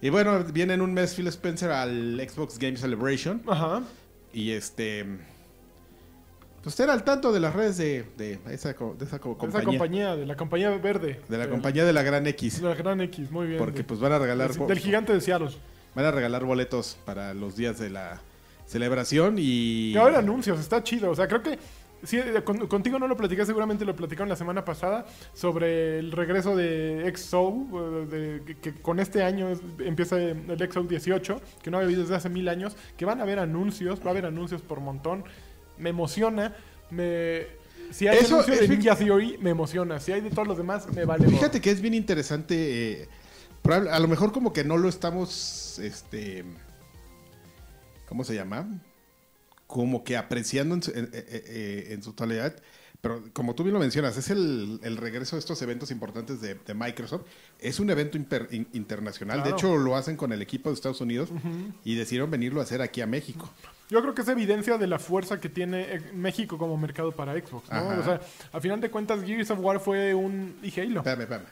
[0.00, 3.42] Y bueno, viene en un mes Phil Spencer al Xbox Game Celebration.
[3.46, 3.82] Ajá.
[4.32, 5.04] Y este.
[6.62, 10.16] Pues estar al tanto de las redes de, de esa, de esa co- Esa compañía.
[10.16, 11.20] de la compañía verde.
[11.28, 12.60] De la compañía de la Gran X.
[12.60, 13.58] De la Gran X, muy bien.
[13.58, 15.50] Porque De- pues van a regalar del, del gigante de Seattle.
[15.94, 18.20] van a regalar boletos para los días de la
[18.66, 19.92] celebración y.
[19.92, 21.10] Y ahora anuncios, está chido.
[21.10, 21.58] O sea, creo que
[22.02, 26.12] sí, eh, con- contigo no lo platicé, seguramente lo platicaron la semana pasada sobre el
[26.12, 31.40] regreso de XO, eh, de- que, que con este año es- empieza el XO 18,
[31.62, 34.10] que no había habido desde hace mil años, que van a haber anuncios, va a
[34.10, 35.24] haber anuncios por montón.
[35.78, 36.54] Me emociona,
[36.90, 37.46] me...
[37.90, 39.98] Si hay Eso anuncio es de Ninja Theory, me emociona.
[39.98, 41.26] Si hay de todos los demás, me vale.
[41.26, 43.02] Fíjate que es bien interesante.
[43.02, 43.08] eh,
[43.90, 45.78] a lo mejor como que no lo estamos.
[45.78, 46.44] Este.
[48.06, 48.66] ¿Cómo se llama?
[49.68, 52.56] Como que apreciando en su, en- eh, eh, en su totalidad.
[53.00, 56.54] Pero como tú bien lo mencionas, es el, el regreso de estos eventos importantes de,
[56.54, 57.22] de Microsoft.
[57.60, 59.44] Es un evento imper- in- internacional.
[59.44, 61.28] De hecho, lo hacen con el equipo de Estados Unidos
[61.84, 63.48] y decidieron venirlo a hacer aquí a México.
[63.88, 67.34] Yo creo que es evidencia de la fuerza que tiene eh, México como mercado para
[67.34, 67.76] Xbox, ¿no?
[67.76, 68.00] Ajá.
[68.00, 68.20] O sea,
[68.52, 70.56] a final de cuentas, Gears of War fue un...
[70.62, 70.98] y Halo.
[71.00, 71.46] Espérame, espérame.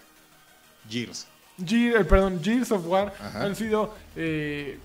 [0.91, 1.27] Gears.
[1.65, 3.45] Ge- eh, perdón, Gears of War Ajá.
[3.45, 4.79] han sido eh,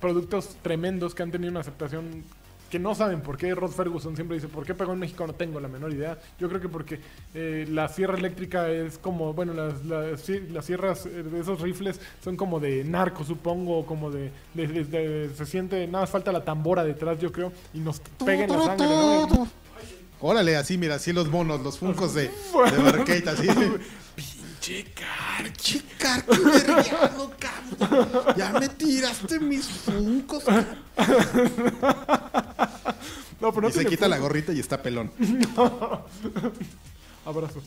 [0.00, 2.24] productos tremendos que han tenido una aceptación
[2.70, 3.54] que no saben por qué.
[3.54, 5.26] Rod Ferguson siempre dice, ¿por qué pegó en México?
[5.26, 6.18] No tengo la menor idea.
[6.38, 7.00] Yo creo que porque
[7.34, 11.60] eh, la sierra eléctrica es como, bueno, las, las, sie- las sierras eh, de esos
[11.60, 16.32] rifles son como de narco, supongo, como de, de- de- de- se siente, nada falta
[16.32, 19.48] la tambora detrás, yo creo, y nos pega en la sangre, ¿no?
[20.20, 23.48] Órale, así, mira, así los monos, los funcos de, de así.
[24.66, 28.34] Pinche car- Chica, qué vergueado, cabrón.
[28.36, 30.42] Ya me tiraste mis funcos.
[33.38, 35.12] No, pero no y se quita la gorrita y está pelón.
[37.26, 37.62] Abrazo.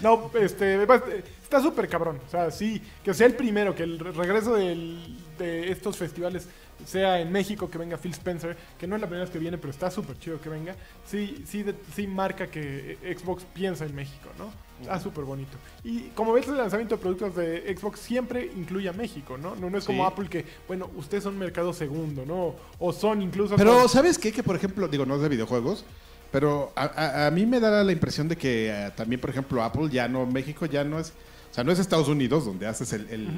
[0.00, 1.02] No, este, va-
[1.42, 2.20] está súper cabrón.
[2.26, 6.46] O sea, sí, que sea el primero, que el re- regreso del- de estos festivales
[6.86, 9.56] sea en México, que venga Phil Spencer, que no es la primera vez que viene,
[9.56, 10.76] pero está súper chido que venga.
[11.06, 14.52] Sí, sí, de- sí marca que eh, Xbox piensa en México, ¿no?
[14.80, 15.56] Está súper bonito.
[15.84, 19.54] Y como ves, el lanzamiento de productos de Xbox siempre incluye a México, ¿no?
[19.56, 20.12] No, no es como Sí.
[20.12, 22.54] Apple que, bueno, ustedes son mercado segundo, ¿no?
[22.78, 23.56] O son incluso...
[23.56, 24.32] Pero, ¿sabes qué?
[24.32, 25.84] Que, por ejemplo, digo, no es de videojuegos,
[26.32, 29.62] pero a, a- a mí me da la impresión de que eh, también, por ejemplo,
[29.62, 31.12] Apple ya no, México ya no es,
[31.50, 33.28] o sea, no es Estados Unidos donde haces el, el,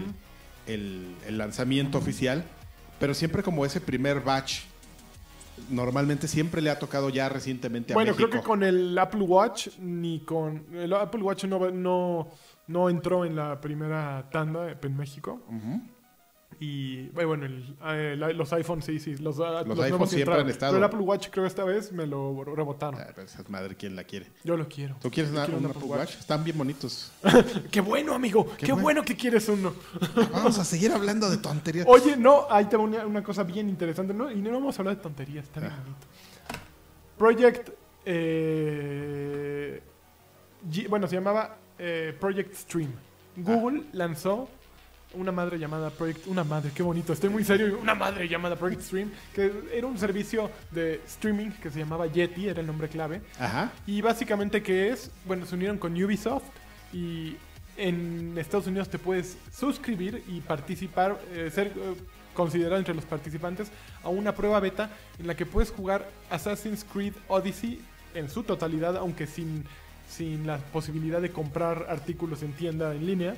[0.67, 2.45] el- el lanzamiento oficial,
[3.01, 4.61] pero siempre como ese primer batch,
[5.71, 8.29] normalmente siempre le ha tocado ya recientemente a Bueno, México.
[8.31, 12.29] creo que con el Apple Watch ni con el Apple Watch no, no,
[12.67, 15.43] no entró en la primera tanda en México.
[15.49, 15.81] Ujú.
[16.65, 19.17] Y bueno, el- eh, la- los iPhones sí, sí.
[19.17, 20.45] Los, ah, Los siempre entraron.
[20.45, 20.73] han estado.
[20.75, 23.01] Pero el Apple Watch creo esta vez me lo rebotaron.
[23.01, 24.27] Ah, pero esa madre, ¿quién la quiere?
[24.45, 24.95] Yo lo quiero.
[25.03, 26.15] ¿Tú quieres una- quiero un un Apple Apple Watch?
[26.21, 27.11] Están bien bonitos.
[27.73, 28.47] ¡Qué bueno, amigo!
[28.57, 28.83] ¡Qué, bueno.
[28.83, 29.03] bueno.
[29.03, 29.75] que quieres uno!
[30.33, 31.85] Vamos a seguir hablando de tonterías.
[31.89, 34.15] Oye, no, ahí te va una, una cosa bien interesante.
[34.15, 34.31] ¿no?
[34.31, 35.81] Y no vamos a hablar de tonterías, está bien Ah.
[35.83, 36.07] bonito.
[37.19, 37.71] Project.
[38.05, 39.83] eh,
[40.71, 42.93] G- bueno, se llamaba eh, Project Stream.
[43.37, 44.49] Google lanzó
[45.15, 46.27] una madre llamada Project.
[46.27, 47.79] Una madre, qué bonito, estoy muy serio.
[47.81, 52.49] Una madre llamada Project Stream, que era un servicio de streaming que se llamaba Yeti,
[52.49, 53.23] era el nombre clave.
[53.39, 53.73] Ajá.
[53.87, 56.45] Y básicamente que es, bueno, se unieron con Ubisoft
[56.93, 57.37] y
[57.77, 61.95] en Estados Unidos te puedes suscribir y participar, eh, ser eh,
[62.35, 63.71] considerado entre los participantes
[64.03, 67.81] a una prueba beta en la que puedes jugar Assassin's Creed Odyssey
[68.15, 69.65] en su totalidad, aunque sin,
[70.13, 73.35] sin la posibilidad de comprar artículos en tienda en línea.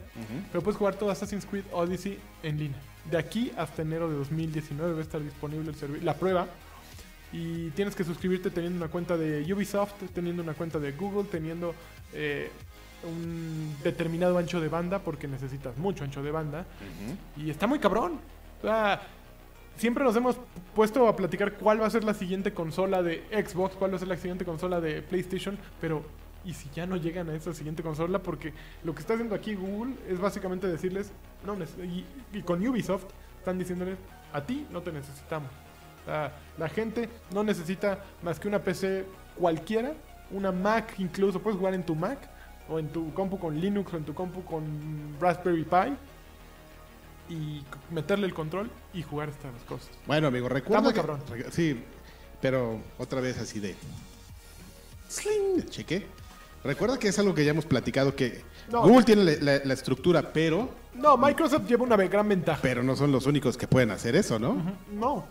[0.50, 2.78] Pero puedes jugar todo Assassin's Creed Odyssey en línea.
[3.10, 6.46] De aquí hasta enero de 2019 va a estar disponible el la prueba.
[7.32, 11.74] Y tienes que suscribirte teniendo una cuenta de Ubisoft, teniendo una cuenta de Google, teniendo
[12.12, 12.50] eh,
[13.02, 16.66] un determinado ancho de banda, porque necesitas mucho ancho de banda.
[17.36, 18.20] Y está muy cabrón.
[18.62, 19.02] O sea,
[19.76, 20.38] siempre nos hemos
[20.74, 23.98] puesto a platicar cuál va a ser la siguiente consola de Xbox, cuál va a
[24.00, 26.04] ser la siguiente consola de PlayStation, pero
[26.44, 28.18] ¿y si ya no llegan a esa siguiente consola?
[28.20, 28.52] Porque
[28.84, 31.10] lo que está haciendo aquí Google es básicamente decirles,
[31.44, 31.54] no,
[31.84, 33.04] y, y con Ubisoft
[33.38, 33.96] están diciéndoles,
[34.32, 35.50] a ti no te necesitamos.
[36.02, 39.04] O sea, la gente no necesita más que una PC
[39.38, 39.94] cualquiera,
[40.30, 42.18] una Mac incluso, puedes jugar en tu Mac
[42.68, 44.64] o en tu compu con Linux o en tu compu con
[45.20, 45.96] Raspberry Pi
[47.34, 49.88] y meterle el control y jugar estas cosas.
[50.06, 51.20] Bueno, amigo, recuerda que- cabrón.
[51.50, 51.82] sí,
[52.42, 53.74] pero otra vez así de...
[55.08, 56.06] Sling, cheque.
[56.64, 58.82] Recuerda que es algo que ya hemos platicado, que No.
[58.82, 62.60] Google tiene la, la- la estructura, pero, No, Microsoft lleva una gran ventaja.
[62.62, 64.56] pero no son los únicos que pueden hacer eso, ¿no?
[64.92, 65.26] No.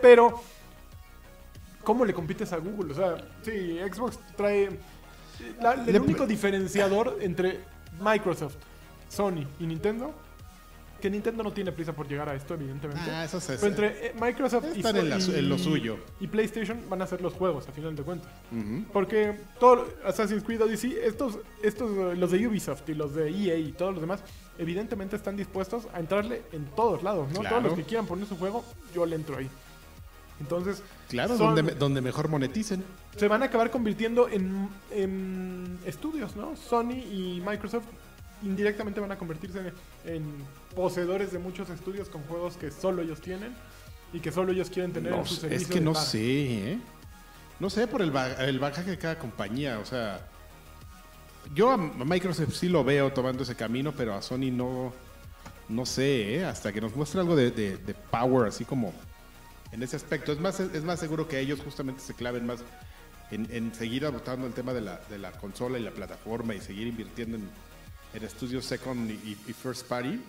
[0.00, 0.40] Pero,
[1.82, 2.92] ¿cómo le compites a Google?
[2.92, 4.70] O sea, sí, Xbox trae...
[5.60, 7.60] la- el Le- único diferenciador entre
[8.00, 8.54] Microsoft,
[9.08, 10.14] Sony y Nintendo,
[11.04, 13.10] que Nintendo no tiene prisa por llegar a esto, evidentemente.
[13.10, 15.98] Ah, eso se- Pero entre eh, Microsoft y, en la lo suyo.
[16.18, 18.30] y PlayStation van a ser los juegos, a final de cuentas.
[18.50, 18.84] Ujú.
[18.90, 23.58] Porque todo Assassin's Creed Odyssey, estos, estos, eh, los de Ubisoft y los de EA
[23.58, 24.20] y todos los demás,
[24.58, 27.40] evidentemente están dispuestos a entrarle en todos lados, ¿no?
[27.40, 27.56] Claro.
[27.56, 28.64] Todos los que quieran poner su juego,
[28.94, 29.50] yo le entro ahí.
[30.40, 32.82] Entonces, Claro, son- donde, me- donde mejor moneticen.
[33.14, 36.56] se van a acabar convirtiendo en, en estudios, ¿no?
[36.56, 37.84] Sony y Microsoft
[38.44, 39.72] indirectamente van a convertirse
[40.04, 40.24] en,
[40.74, 43.54] poseedores de muchos estudios con juegos que solo ellos tienen
[44.12, 46.04] y que solo ellos quieren tener No en su servicio es que no paga.
[46.04, 46.78] sé, ¿eh?
[47.60, 50.26] No sé por el, ba- el bagaje de cada compañía, o sea...
[51.54, 54.92] Yo a Microsoft sí lo veo tomando ese camino, pero a Sony no...
[55.68, 56.44] No sé, ¿eh?
[56.44, 58.92] Hasta que nos muestre algo de, de- de power, así como
[59.72, 60.32] en ese aspecto.
[60.32, 62.60] Es más, es más seguro que ellos justamente se claven más
[63.30, 66.60] en, en seguir adoptando el tema de la, de la consola y la plataforma y
[66.60, 67.48] seguir invirtiendo en,
[68.14, 70.20] en estudios second y, y first party.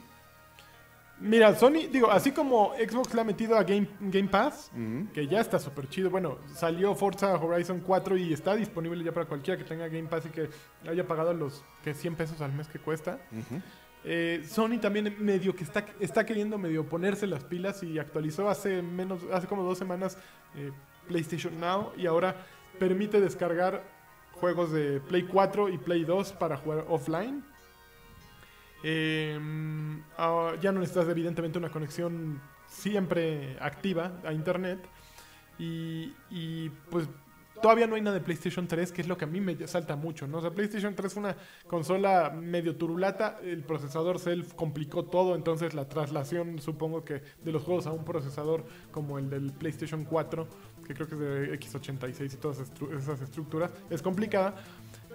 [1.19, 4.69] Mira, Sony, digo, así como Xbox le ha metido a Game, Game Pass,
[5.13, 6.09] que ya está súper chido.
[6.09, 10.25] Bueno, salió Forza Horizon 4 y está disponible ya para cualquiera que tenga Game Pass
[10.25, 10.49] y que
[10.89, 13.17] haya pagado los que 100 pesos al mes que cuesta.
[14.03, 18.81] Eh, Sony también medio que está, está queriendo medio ponerse las pilas y actualizó hace
[18.81, 20.17] menos, hace como dos semanas
[20.55, 20.71] eh,
[21.07, 22.45] PlayStation Now y ahora
[22.77, 23.83] permite descargar
[24.33, 27.43] juegos de Play 4 y Play 2 para jugar offline.
[28.87, 29.39] Eh,
[30.15, 34.77] ah, ya no necesitas evidentemente una conexión siempre activa a internet.
[35.57, 37.07] Y, pues
[37.61, 39.95] todavía no hay nada de PlayStation 3, que es lo que a mí me salta
[39.95, 40.37] mucho, ¿no?
[40.37, 45.73] O sea, PlayStation 3 es una consola medio turulata, el procesador Self complicó todo, entonces
[45.73, 50.47] la traslación, supongo que de los juegos a un procesador como el del PlayStation 4,
[50.85, 52.59] que creo que es de X86 y todas
[52.99, 54.53] esas estructuras, es complicada.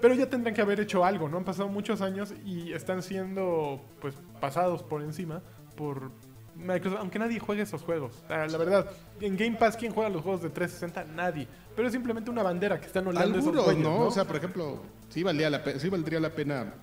[0.00, 1.38] Pero ya tendrán que haber hecho algo, ¿no?
[1.38, 5.42] Han pasado muchos años y están siendo, pues, pasados por encima
[5.76, 6.10] por
[6.56, 8.12] Microsoft, aunque nadie juegue esos juegos.
[8.28, 11.14] la verdad, en Game Pass, ¿quién juega los juegos de 360?
[11.14, 11.46] Nadie.
[11.74, 14.06] Pero es simplemente una bandera que están olando esos juegos, ¿no?
[14.06, 16.74] O sea, por ejemplo, sí, valía la sí valdría la pena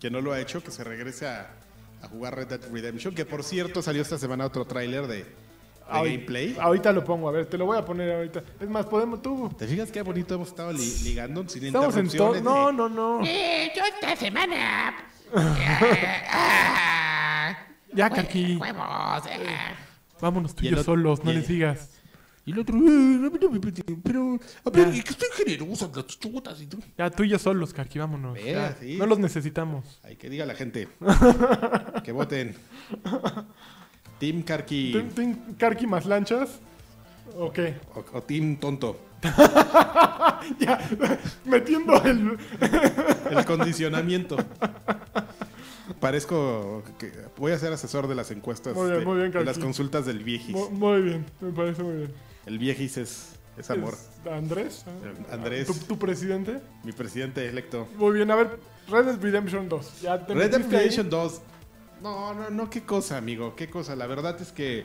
[0.00, 1.50] que no lo ha hecho, que se regrese a,
[2.02, 5.26] a jugar Red Dead Redemption, que por cierto salió esta semana otro tráiler de,
[5.92, 6.56] de gameplay.
[6.60, 8.42] Ahorita lo pongo, a ver, te lo voy a poner ahorita.
[8.60, 9.48] Es más, podemos tú.
[9.56, 12.40] ¿Te fijas qué bonito hemos estado li- ligando sin Estamos en todo.
[12.40, 13.24] No, no, no.
[13.24, 14.94] Eh, yo esta semana.
[17.94, 18.56] Ya, Kaki.
[18.56, 19.22] Huevos.
[20.20, 21.90] Vámonos tú Y yo solos, no les digas.
[22.44, 26.78] Y el otro, "Eh, pero, a ver, que estoy generosa, las chutas y tú.
[26.96, 28.34] Ya, tú y yo solos, Karki, vámonos.
[28.34, 28.96] Ve, Ya, sí.
[28.98, 30.00] No los necesitamos.
[30.04, 30.88] Ay, que diga la gente.
[32.04, 32.54] que voten.
[34.18, 36.48] Team Karki ¿Ten- ten Karki más lanchas?
[37.38, 37.74] ¿O qué?
[37.94, 38.98] o, o Team Tonto.
[40.60, 40.78] Ya,
[41.44, 42.36] metiendo el...
[43.30, 44.36] El condicionamiento.
[46.00, 49.44] Parezco que voy a ser asesor de las encuestas, Muy bien, de, muy bien, de
[49.44, 50.54] las consultas del viejis.
[50.54, 52.12] Mu- Muy bien, me parece muy bien.
[52.44, 53.94] El viejis es, es amor.
[53.94, 54.84] ¿Es Andrés?
[55.04, 55.66] Eh, Andrés.
[55.66, 56.60] ¿Tu, tu presidente?
[56.84, 57.88] Mi presidente electo.
[57.96, 60.00] Muy bien, a ver, Red Dead Redemption 2.
[60.02, 60.70] ¿Ya te Red Dead?
[60.70, 61.40] Redemption 2.
[62.02, 63.96] No, no, no, qué cosa, amigo, qué cosa.
[63.96, 64.84] La verdad es que.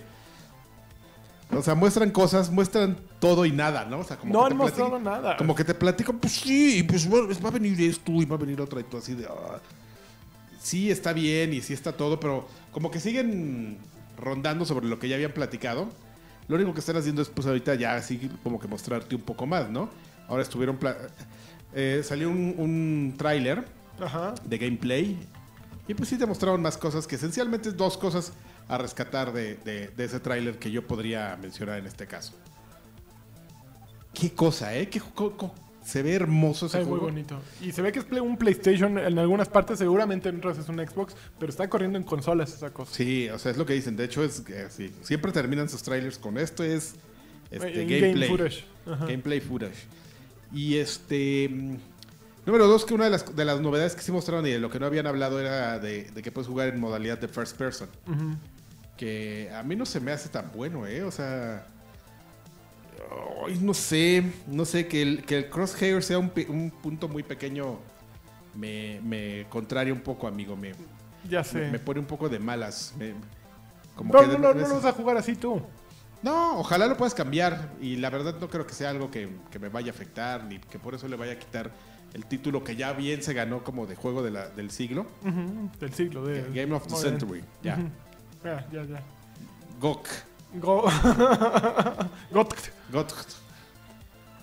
[1.53, 3.99] O sea, muestran cosas, muestran todo y nada, ¿no?
[3.99, 5.37] O sea, como No que han te mostrado platican- nada.
[5.37, 8.39] Como que te platico, pues sí, pues bueno, va a venir esto y va a
[8.39, 9.25] venir otra y tú así de.
[9.25, 9.59] ah.
[10.61, 13.79] Sí, está bien y sí está todo, pero como que siguen
[14.17, 15.89] rondando sobre lo que ya habían platicado.
[16.47, 19.45] Lo único que están haciendo es, pues ahorita ya así como que mostrarte un poco
[19.45, 19.89] más, ¿no?
[20.29, 20.77] Ahora estuvieron.
[21.73, 23.65] eh, salió un, un tráiler
[24.45, 25.17] de gameplay.
[25.91, 28.31] Y pues sí te mostraron más cosas, que esencialmente es dos cosas
[28.69, 32.31] a rescatar de, de- de ese tráiler que yo podría mencionar en este caso.
[34.13, 34.87] Qué cosa, ¿eh?
[34.87, 37.03] Qué co- co- se ve hermoso ese muy juego.
[37.07, 37.41] bonito.
[37.61, 40.77] Y se ve que es un PlayStation en algunas partes, seguramente en otras es un
[40.77, 42.93] Xbox, pero está corriendo en consolas esa cosa.
[42.95, 43.97] Sí, o sea, es lo que dicen.
[43.97, 46.95] De hecho, es que sí, siempre terminan sus trailers con esto es
[47.49, 48.11] este, En gameplay.
[48.13, 48.63] game footage.
[48.85, 49.05] Ajá.
[49.07, 49.87] Gameplay footage.
[50.53, 51.49] Y este.
[52.45, 54.69] Número dos, que una de las, de las novedades que sí mostraron y de lo
[54.71, 57.87] que no habían hablado era de, de que puedes jugar en modalidad de first person.
[58.97, 61.03] Que a mí no se me hace tan bueno, ¿eh?
[61.03, 61.65] O sea.
[63.45, 64.23] ay, no sé.
[64.47, 66.29] No sé, que el, que el crosshair sea un,
[66.81, 67.77] punto muy pequeño
[68.55, 70.55] me, me contraria un poco, amigo.
[70.55, 70.73] Me,
[71.29, 71.59] Ya sé.
[71.59, 72.93] me, me pone un poco de malas.
[72.97, 73.13] me-
[73.95, 75.61] como no, que no, no, no lo vas a jugar así tú.
[76.23, 77.69] no, ojalá lo puedas cambiar.
[77.81, 80.57] Y la verdad no creo que sea algo que, que me vaya a afectar, ni
[80.59, 81.71] que por eso le vaya a quitar
[82.13, 85.05] el título que ya bien se ganó como de juego de la- del siglo.
[85.79, 86.25] Del siglo.
[86.25, 86.95] De, Game of the.
[86.95, 87.43] Century.
[87.63, 87.77] Ya.
[88.43, 89.01] Ya, ya, ya.
[89.79, 90.07] GOK.
[90.55, 90.83] Go-
[92.31, 93.13] Got- GOT.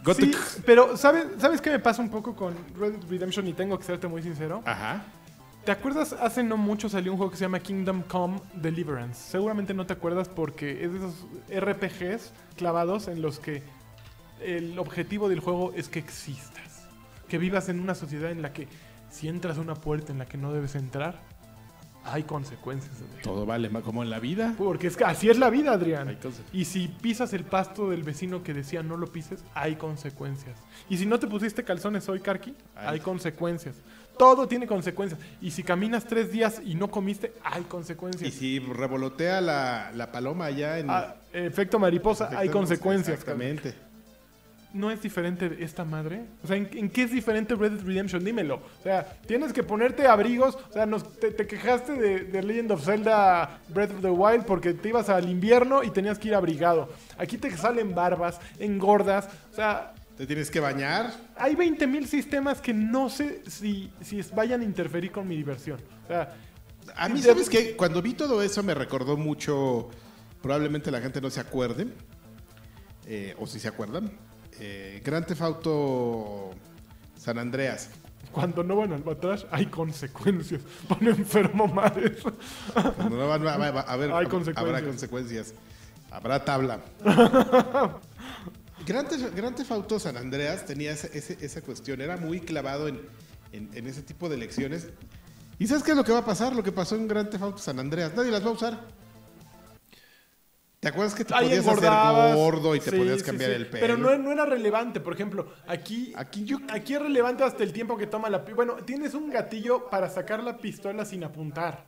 [0.04, 0.16] GOT.
[0.16, 0.33] Sí,
[0.64, 3.46] pero ¿sabes, ¿sabes qué me pasa un poco con Red Dead Redemption?
[3.48, 4.62] Y tengo que serte muy sincero.
[4.64, 5.02] Ajá.
[5.64, 6.14] ¿Te acuerdas?
[6.14, 9.20] Hace no mucho salió un juego que se llama Kingdom Come Deliverance.
[9.31, 13.62] Seguramente no te acuerdas porque es de esos RPGs clavados en los que
[14.40, 16.67] el objetivo del juego es que existas.
[17.28, 18.68] Que vivas en una sociedad en la que
[19.10, 21.20] si entras a una puerta en la que no debes entrar,
[22.04, 22.94] hay consecuencias.
[22.96, 23.22] Adrián.
[23.22, 24.54] Todo vale como en la vida.
[24.56, 26.08] Porque es que así es la vida, Adrián.
[26.08, 26.18] Hay
[26.52, 30.58] Y si pisas el pasto del vecino que decía no lo pises, hay consecuencias.
[30.88, 32.94] Y si no te pusiste calzones hoy, Karki, Hay.
[32.94, 33.76] hay consecuencias.
[34.18, 35.20] Todo tiene consecuencias.
[35.40, 38.34] Y si caminas tres días y no comiste, hay Y consecuencias.
[38.34, 40.90] si revolotea la, la paloma allá en...
[40.90, 43.18] Ah, efecto mariposa, hay consecuencias.
[43.18, 43.74] Exactamente.
[44.74, 46.24] ¿No es diferente de esta madre?
[46.44, 48.22] O sea, ¿en, en qué es diferente Red Dead Redemption?
[48.22, 48.57] Dímelo.
[48.57, 50.57] O sea, tienes que ponerte abrigos.
[50.68, 54.44] O sea, nos, te, te quejaste de, de Legend of Zelda Breath of the Wild
[54.44, 56.90] porque te ibas al invierno y tenías que ir abrigado.
[57.16, 59.28] Aquí te salen barbas, engordas.
[59.50, 61.14] O sea, Te tienes que bañar.
[61.37, 65.81] hay 20.000 sistemas que no sé si, si vayan a interferir con mi diversión.
[66.04, 66.35] O sea,
[66.94, 67.74] A mí, ¿sabes qué?
[67.74, 69.88] Cuando vi todo eso me recordó mucho,
[70.42, 71.87] probablemente la gente no se acuerde,
[73.07, 74.11] eh, o si se acuerdan,
[74.61, 76.51] eh, Grand Theft Auto
[77.18, 77.90] San Andreas.
[78.33, 80.61] Cuando no van al batrash hay consecuencias.
[80.88, 82.18] Pone enfermo Mares.
[82.97, 83.57] Cuando no van a,
[83.97, 84.57] ver, Hay consecuencias.
[84.57, 85.55] habrá consecuencias.
[86.11, 86.81] Habrá tabla.
[88.87, 93.01] Grand Theft, Grand Theft Auto San Andreas tenía esa cuestión, era muy clavado en,
[93.53, 94.88] en- en ese tipo de lecciones.
[95.59, 96.55] ¿Y sabes qué es lo que va a pasar?
[96.55, 98.12] Lo que pasó en Grand Theft Auto San Andreas.
[98.14, 98.81] Nadie las va a usar.
[100.80, 103.56] ¿Te acuerdas que te Ahí podías hacer gordo y te Sí, podías sí, cambiar sí.
[103.56, 103.80] el pelo?
[103.80, 105.00] Pero no, no era relevante.
[105.00, 106.58] Por ejemplo, aquí, Aquí yo...
[106.72, 108.38] aquí es relevante hasta el tiempo que toma la...
[108.38, 111.84] Bueno, tienes un gatillo para sacar la pistola sin apuntar.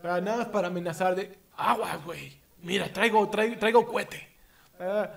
[0.00, 1.38] Sea, nada más para amenazar de...
[1.56, 2.36] Agua, güey.
[2.62, 4.28] Mira, traigo, traigo, traigo cohete.
[4.80, 5.10] Ah,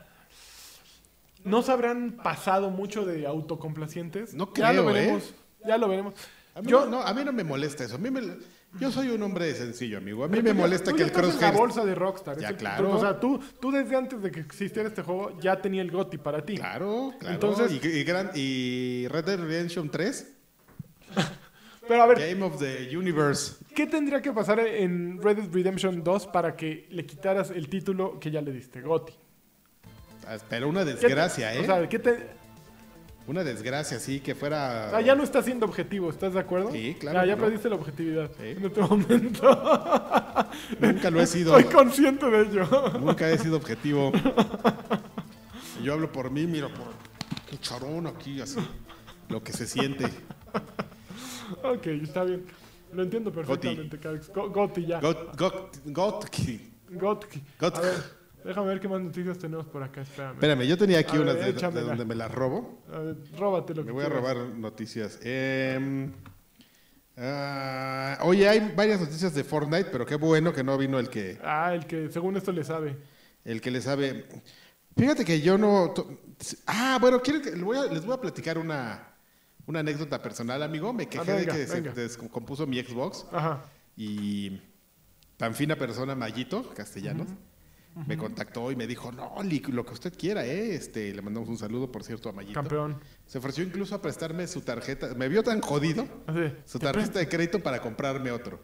[1.44, 4.34] ¿No se habrán pasado mucho de autocomplacientes?
[4.36, 4.94] No Ya lo creo, ¿eh?
[4.94, 5.34] veremos.
[5.66, 6.14] Ya lo veremos.
[6.54, 7.96] A mí, Yo, no, a mí no me molesta eso.
[7.96, 8.38] A mí me-
[8.80, 10.24] yo soy un hombre sencillo, amigo.
[10.24, 12.38] A mí me molesta tú que ya el estás en la bolsa de Rockstar.
[12.40, 12.92] Ya, claro.
[12.92, 16.18] o sea, tú, tú desde antes de que existiera este juego ya tenía el GOTI
[16.18, 16.58] para ti.
[16.58, 17.34] Claro, claro.
[17.36, 20.34] Entonces- y, y Gran- y Red Dead Redemption 3,
[21.88, 23.58] Pero a ver, Game of the Universe.
[23.76, 28.20] ¿qué tendría que pasar en Red Dead Redemption 2 para que le quitaras el título
[28.20, 29.14] que ya le diste, GOTI?
[30.28, 31.60] Ah, Pero una ¿Qué te- desgracia, ¿eh?
[31.60, 32.28] O sea, ¿qué te-
[33.28, 34.90] una desgracia, sí, que fuera...
[34.92, 36.72] sea, ya no estás siendo objetivo, ¿estás de acuerdo?
[36.72, 37.46] Sí, claro Ya, ya que no.
[37.46, 38.44] perdiste la objetividad Sí.
[38.50, 39.42] en este momento.
[40.80, 41.58] Nunca lo he sido.
[41.58, 42.68] Estoy consciente de ello.
[43.00, 44.12] Nunca he sido objetivo.
[45.84, 46.88] Yo hablo por mí, mira, por
[47.50, 48.60] cucharón aquí, así.
[49.30, 50.06] Lo que se siente.
[51.64, 52.46] ok, está bien.
[52.94, 54.30] Lo entiendo perfectamente, Cax.
[54.34, 55.00] Go- GOTI ya.
[55.00, 55.54] Got, got,
[55.86, 56.30] got-
[56.92, 57.42] GOTI.
[57.60, 57.94] Got- A ver,
[58.46, 60.34] déjame ver qué más noticias tenemos por acá, espérame.
[60.36, 61.88] Espérame, yo tenía aquí A unas de, de échamela.
[61.88, 62.82] donde me las robo.
[62.94, 64.22] A ver, róbate lo que Me voy a quieras.
[64.36, 65.20] robar noticias.
[67.18, 71.40] Ah, oye, hay varias noticias de Fortnite, pero qué bueno que no vino el que,
[71.44, 72.98] Ah, el que según esto le sabe.
[73.46, 74.26] el que le sabe.
[74.98, 75.92] Fíjate que yo no.
[75.92, 76.20] to-
[76.68, 79.08] Ah, bueno, quiero que, les, voy a, les voy a platicar una,
[79.66, 80.92] una anécdota personal, amigo.
[80.92, 81.94] Me quejé Ah, venga, de que venga.
[81.96, 83.62] se descompuso mi Xbox Ajá.
[83.96, 84.60] y
[85.38, 87.28] tan fina persona, Mayito, castellanos,
[88.08, 89.34] me contactó y me dijo: No,
[89.70, 90.76] lo que usted quiera, ¿eh?
[90.76, 92.60] Este, le mandamos un saludo, por cierto, a Mayito.
[92.60, 93.00] Campeón.
[93.26, 95.14] Se ofreció incluso a prestarme su tarjeta.
[95.16, 96.52] Me vio tan jodido Así.
[96.66, 98.60] su ¿Te tarjeta de crédito para comprarme otro.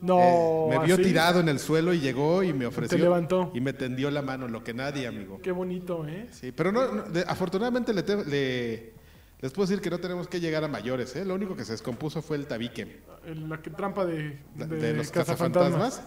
[0.00, 0.18] No.
[0.20, 1.04] Eh, me vio así.
[1.04, 2.98] tirado en el suelo y llegó y me ofreció.
[2.98, 3.50] Te levantó.
[3.54, 5.40] Y me tendió la mano, lo que nadie, amigo.
[5.42, 6.28] Qué bonito, ¿eh?
[6.30, 8.92] Sí, pero no, no, de- afortunadamente le, te- le-
[9.40, 11.16] les puedo decir que no tenemos que llegar a mayores.
[11.16, 11.24] ¿eh?
[11.24, 14.76] Lo único que se descompuso fue el tabique El- la que- trampa de, de, de,
[14.76, 15.94] de los cazafantasmas.
[15.94, 16.02] cazafantasmas.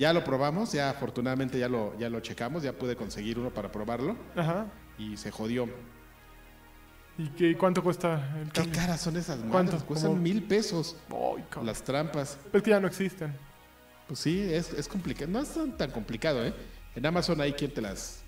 [0.00, 3.70] Ya lo probamos, ya afortunadamente ya lo, ya lo checamos, ya pude conseguir uno para
[3.70, 4.66] probarlo Ajá.
[4.96, 5.68] y se jodió.
[7.18, 8.80] ¿Y qué, cuánto cuesta el ¿Qué cambio?
[8.80, 9.72] caras son esas ¿Cuánto?
[9.72, 9.82] madres?
[9.82, 12.38] Cuestan mil pesos Ay, las trampas.
[12.50, 13.36] Es que ya no existen.
[14.08, 15.30] Pues sí, es, es complicado.
[15.30, 16.54] No es tan, tan complicado, ¿eh?
[16.96, 18.19] En Amazon hay quien te las...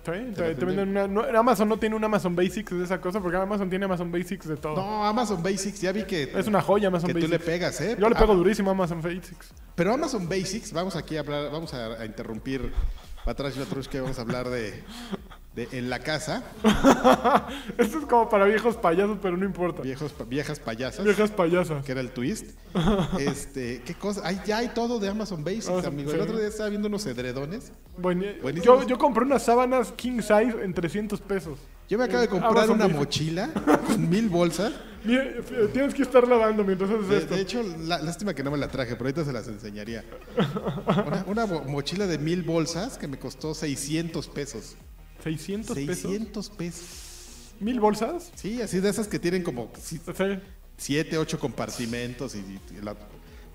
[0.00, 0.32] ¿Está bien?
[0.32, 2.98] Te Te, lo te venden una, no, Amazon no tiene un Amazon Basics de esa
[3.02, 4.76] cosa porque Amazon tiene Amazon Basics de todo.
[4.76, 7.30] No, Amazon Basics, ya vi que, Es una joya Amazon que tú Basics.
[7.32, 7.96] le pegas, ¿eh?
[7.98, 9.52] Yo le pego Ah, durísimo a Amazon Basics.
[9.74, 12.72] Pero Amazon Basics, vamos aquí a hablar, vamos a, a interrumpir
[13.26, 14.82] Patrash Latrush que vamos a hablar de,
[15.68, 16.42] de en la casa,
[17.78, 19.82] Esto es como para viejos payasos, pero no importa.
[19.82, 21.84] viejos, viejas payasas, Viejas payasas.
[21.84, 22.46] que era el twist.
[23.18, 26.12] Este, qué cosa, hay, ya hay todo de Amazon Basics, Amazon, amigo.
[26.12, 27.72] El otro día estaba viendo unos edredones.
[27.98, 28.24] Bueno,
[28.62, 31.58] yo, yo compré unas sábanas king size en 300 pesos.
[31.88, 32.98] Yo me acabo de Eh, comprar Amazon una Basics.
[32.98, 33.50] mochila
[33.86, 34.72] con mil bolsas.
[35.04, 37.34] F- tienes que estar lavando mientras haces De, esto.
[37.34, 40.04] de hecho, la- lástima que no me la traje, pero ahorita se las enseñaría.
[41.06, 44.76] Una, una mo- mochila de mil bolsas que me costó 600 pesos.
[45.22, 45.98] 600 pesos.
[45.98, 46.88] 600 pesos.
[47.60, 48.32] ¿Mil bolsas?
[48.34, 50.40] Sí, así de esas que tienen como si- O sea,
[50.76, 52.96] siete, ocho compartimentos y, y la-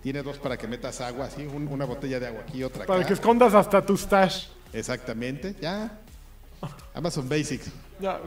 [0.04, 2.93] tiene dos para que metas agua, así, un- una botella de agua aquí, otra acá.
[2.93, 4.45] para que escondas hasta tu stash.
[4.73, 5.99] Exactamente, ya.
[6.93, 7.71] Amazon Basics.
[7.99, 8.19] Ya,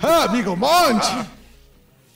[0.00, 1.04] ¡Ah, amigo Monch!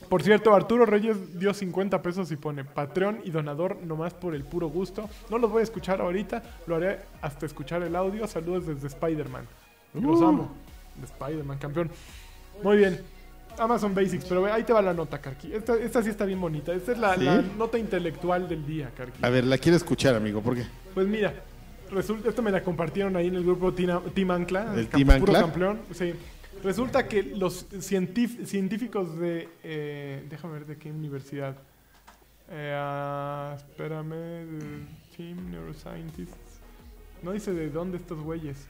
[0.08, 4.44] Por cierto, Arturo Reyes dio 50 pesos y pone Patreon y donador nomás por el
[4.44, 5.08] puro gusto.
[5.30, 8.26] No los voy a escuchar ahorita, lo haré hasta escuchar el audio.
[8.28, 9.46] Saludos desde Spider-Man.
[9.94, 10.26] Los Uh.
[10.26, 10.52] amo.
[10.96, 11.90] De Spider-Man, campeón.
[12.62, 13.01] Muy bien.
[13.59, 15.53] Amazon Basics, pero ahí te va la nota, Karki.
[15.53, 16.72] Esta, esta sí está bien bonita.
[16.72, 17.24] Esta es la, ¿Sí?
[17.24, 19.18] la nota intelectual del día, Karki.
[19.24, 20.64] A ver, la quiero escuchar, amigo, ¿por qué?
[20.95, 21.34] Pues mira,
[21.90, 24.74] resulta, esto me la compartieron ahí en el grupo Tina- Team Ancla.
[24.74, 25.40] ¿El Team Ancla?
[25.40, 25.80] campeón.
[25.93, 26.14] Sí.
[26.64, 29.49] Resulta que los científicos de...
[29.64, 31.57] eh, déjame ver de qué universidad.
[32.51, 34.86] Eh, ah, espérame.
[35.16, 36.61] Team Neuroscientists.
[37.22, 38.66] No dice de dónde estos güeyes.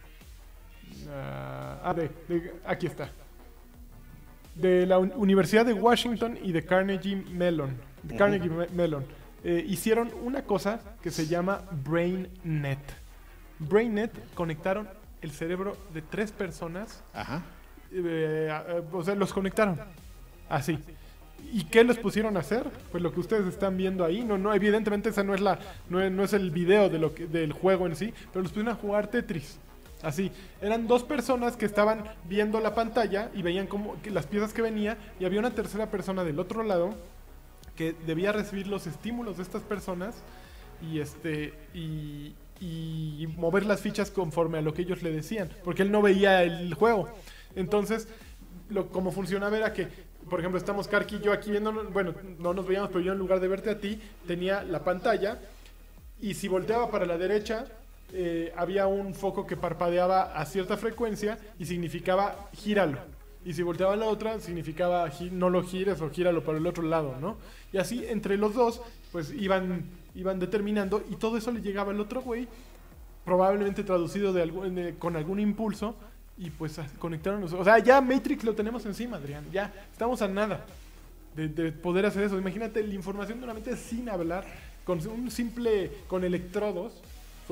[1.10, 3.08] Ah, ah, de, de- aquí está.
[4.54, 7.70] De la Un- Universidad de Washington y de Carnegie Mellon.
[8.02, 9.04] de Carnegie Me- Mellon.
[9.44, 12.78] eh, hicieron una cosa que se llama BrainNet.
[13.58, 14.88] BrainNet conectaron
[15.22, 17.42] el cerebro de tres personas Ajá.
[17.92, 19.78] eh, eh, o sea, los conectaron.
[20.48, 20.78] Así.
[21.52, 22.64] ¿Y qué les pusieron a hacer?
[22.90, 24.22] Pues lo que ustedes están viendo ahí.
[24.24, 27.14] No, no, evidentemente esa no es la, no es, no es el video de lo
[27.14, 29.58] que, del juego en sí, pero los pusieron a jugar Tetris.
[30.02, 30.32] Así.
[30.60, 34.98] Eran dos personas que estaban viendo la pantalla y veían como las piezas que venía
[35.20, 36.94] y había una tercera persona del otro lado
[37.76, 40.16] que debía recibir los estímulos de estas personas
[40.82, 45.82] y este y, y mover las fichas conforme a lo que ellos le decían, porque
[45.82, 47.08] él no veía el juego.
[47.56, 48.08] Entonces,
[48.68, 49.88] lo, como funcionaba era que,
[50.30, 53.18] por ejemplo, estamos Karki y yo aquí viendo, bueno, no nos veíamos, pero yo en
[53.18, 55.40] lugar de verte a ti, tenía la pantalla
[56.20, 57.66] y si volteaba para la derecha,
[58.12, 62.98] eh, había un foco que parpadeaba a cierta frecuencia y significaba gíralo.
[63.44, 67.16] Y si volteaba la otra, significaba no lo gires o gíralo para el otro lado,
[67.20, 67.36] ¿no?
[67.72, 69.84] Y así entre los dos, pues iban,
[70.14, 72.46] iban determinando y todo eso le llegaba al otro güey,
[73.24, 75.94] probablemente traducido de algún- con algún impulso.
[76.38, 77.52] Y pues a- conectaron los...
[77.52, 79.44] O sea, ya Matrix lo tenemos encima, Adrián.
[79.52, 80.64] Ya estamos a nada
[81.36, 82.38] de, de poder hacer eso.
[82.38, 84.44] Imagínate la información de una mente sin hablar,
[84.84, 87.02] con un simple, con electrodos,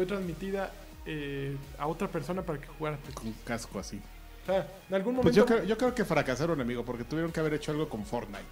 [0.01, 0.73] fue transmitida
[1.05, 2.99] eh, a otra persona para que jugara.
[3.13, 4.01] Con casco así.
[4.43, 5.23] O sea, en algún momento...
[5.25, 8.07] Pues yo creo, yo creo que fracasaron, amigo, porque tuvieron que haber hecho algo con
[8.07, 8.43] Fortnite.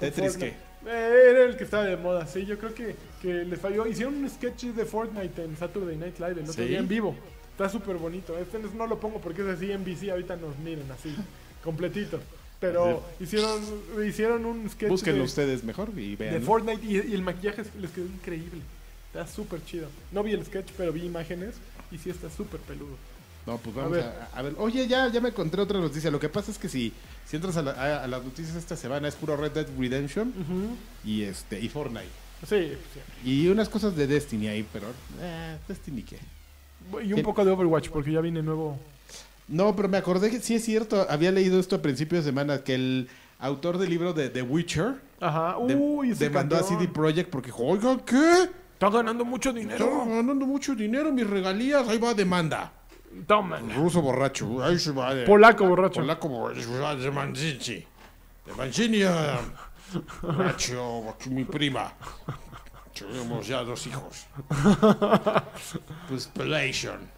[0.00, 0.36] Tetris.
[0.36, 0.48] ¿qué?
[0.48, 2.44] Eh, era el que estaba de moda, sí.
[2.46, 3.86] Yo creo que, que les falló.
[3.86, 6.64] Hicieron un sketch de Fortnite en Saturday Night Live el otro ¿Sí?
[6.64, 7.14] día en vivo.
[7.52, 8.36] Está súper bonito.
[8.36, 10.10] Este no- lo pongo porque es así en BC.
[10.10, 11.14] Ahorita nos miren así,
[11.62, 12.18] completito.
[12.58, 13.60] Pero hicieron,
[14.04, 16.42] hicieron un sketch Búsquenlo de, ustedes mejor y de vean.
[16.42, 18.62] Fortnite y, y el maquillaje les quedó increíble.
[19.12, 19.88] Está súper chido.
[20.10, 21.54] No vi el sketch, pero vi imágenes
[21.90, 22.96] y sí está súper peludo.
[23.46, 24.04] No, pues A vamos ver.
[24.04, 24.54] a, a ver.
[24.58, 26.10] Oye, ya, ya me encontré otra noticia.
[26.10, 26.92] Lo que pasa es que si,
[27.26, 30.32] si entras a, la- a- a las noticias esta semana es puro Red Dead Redemption
[31.04, 32.06] y este y Fortnite.
[32.48, 33.28] Sí, sí.
[33.30, 34.86] Y unas cosas de Destiny ahí, pero
[35.20, 36.18] eh, Destiny qué.
[37.04, 37.22] Y un ¿Qué?
[37.22, 38.78] poco de Overwatch porque ya viene nuevo.
[39.48, 42.62] No, pero me acordé que sí es cierto, había leído esto a principios de semana
[42.64, 43.08] que el
[43.40, 45.56] autor del libro de The Witcher Ajá.
[45.66, 46.62] de- Uy, ese demandó a.
[46.62, 48.48] CD Projekt porque "Oigan, ¿qué?
[48.82, 50.04] Está ganando mucho Están dinero.
[50.06, 52.72] ganando mucho dinero, mis regalías, ahí va demanda."
[53.28, 53.72] Toman.
[53.76, 56.00] Ruso borracho, ahí se va de Polaco borracho.
[56.00, 57.86] Polaco borracho, de Mancini.
[58.44, 59.38] De Mancini, ah,
[60.20, 61.92] borracho, aquí mi prima.
[62.92, 64.26] Tenemos ya dos hijos.
[66.08, 67.08] Pues Pelation.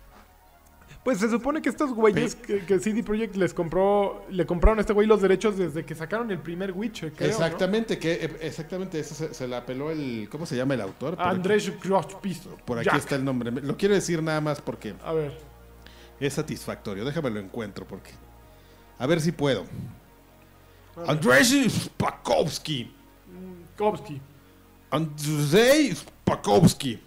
[1.04, 4.80] Pues se supone que estos güeyes que, que CD Projekt les compró, le compraron a
[4.80, 7.34] este güey los derechos desde que sacaron el primer Witcher, creo, ¿no?
[7.34, 11.16] Exactamente, que eh, exactamente eso se, se la peló el ¿cómo se llama el autor?
[11.18, 12.56] Andrés Grospiso.
[12.64, 13.50] Por aquí está el nombre.
[13.50, 15.38] Lo quiero decir nada más porque A ver.
[16.20, 17.04] es satisfactorio.
[17.04, 18.10] Déjame lo encuentro porque
[18.98, 19.64] a ver si puedo.
[21.06, 22.90] Andrzej Spakowski.
[23.76, 24.20] Kovsky.
[24.90, 27.00] Andrzej Spakowski.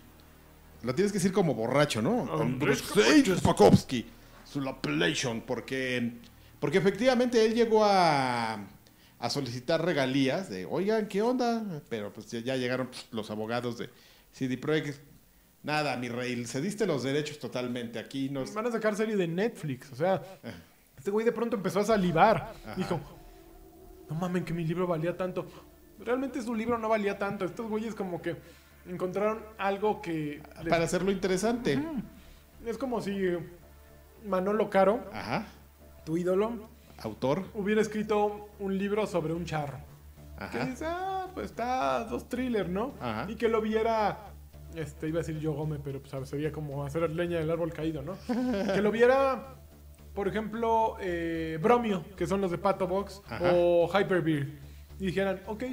[0.84, 2.32] Lo tienes que decir como borracho, ¿no?
[2.39, 4.05] Andrzej Andrzej Spakowski.
[4.45, 6.13] Su appellation, porque
[6.59, 8.59] porque efectivamente él llegó a
[9.19, 13.78] a solicitar regalías de, "Oigan, ¿qué onda?" Pero pues ya, ya llegaron pues, los abogados
[13.78, 13.89] de
[14.32, 14.99] CD Projekt.
[15.63, 17.99] Nada, mi rey, cediste los derechos totalmente.
[17.99, 19.91] Aquí nos Van a sacar serie de Netflix.
[19.91, 20.21] O sea,
[20.97, 22.53] este güey de pronto empezó a salivar.
[22.63, 22.75] Ajá.
[22.75, 22.99] Dijo,
[24.09, 25.45] no mamen que mi libro valía tanto.
[25.99, 27.43] Realmente su libro no valía tanto.
[27.43, 28.38] Estos güeyes como que
[28.89, 30.41] encontraron algo que...
[30.63, 31.79] les- para hacerlo interesante.
[32.65, 33.15] Es como si
[34.25, 35.45] Manolo Caro, Ajá.
[36.05, 36.67] tu ídolo,
[36.99, 37.43] Autor.
[37.53, 39.77] hubiera escrito un libro sobre un charro.
[40.51, 42.93] Que dice, ah, pues está dos thrillers, ¿no?
[42.99, 43.25] Ajá.
[43.29, 44.17] Y que lo viera,
[44.75, 48.01] este, iba a decir yo Gómez, pero pues sería como hacer leña del árbol caído,
[48.03, 48.15] ¿no?
[48.73, 49.55] que lo viera,
[50.13, 53.51] por ejemplo, eh, Bromio, que son los de Pato Box, Ajá.
[53.53, 54.47] o Hyperbeard.
[54.99, 55.63] Y dijeran, ok,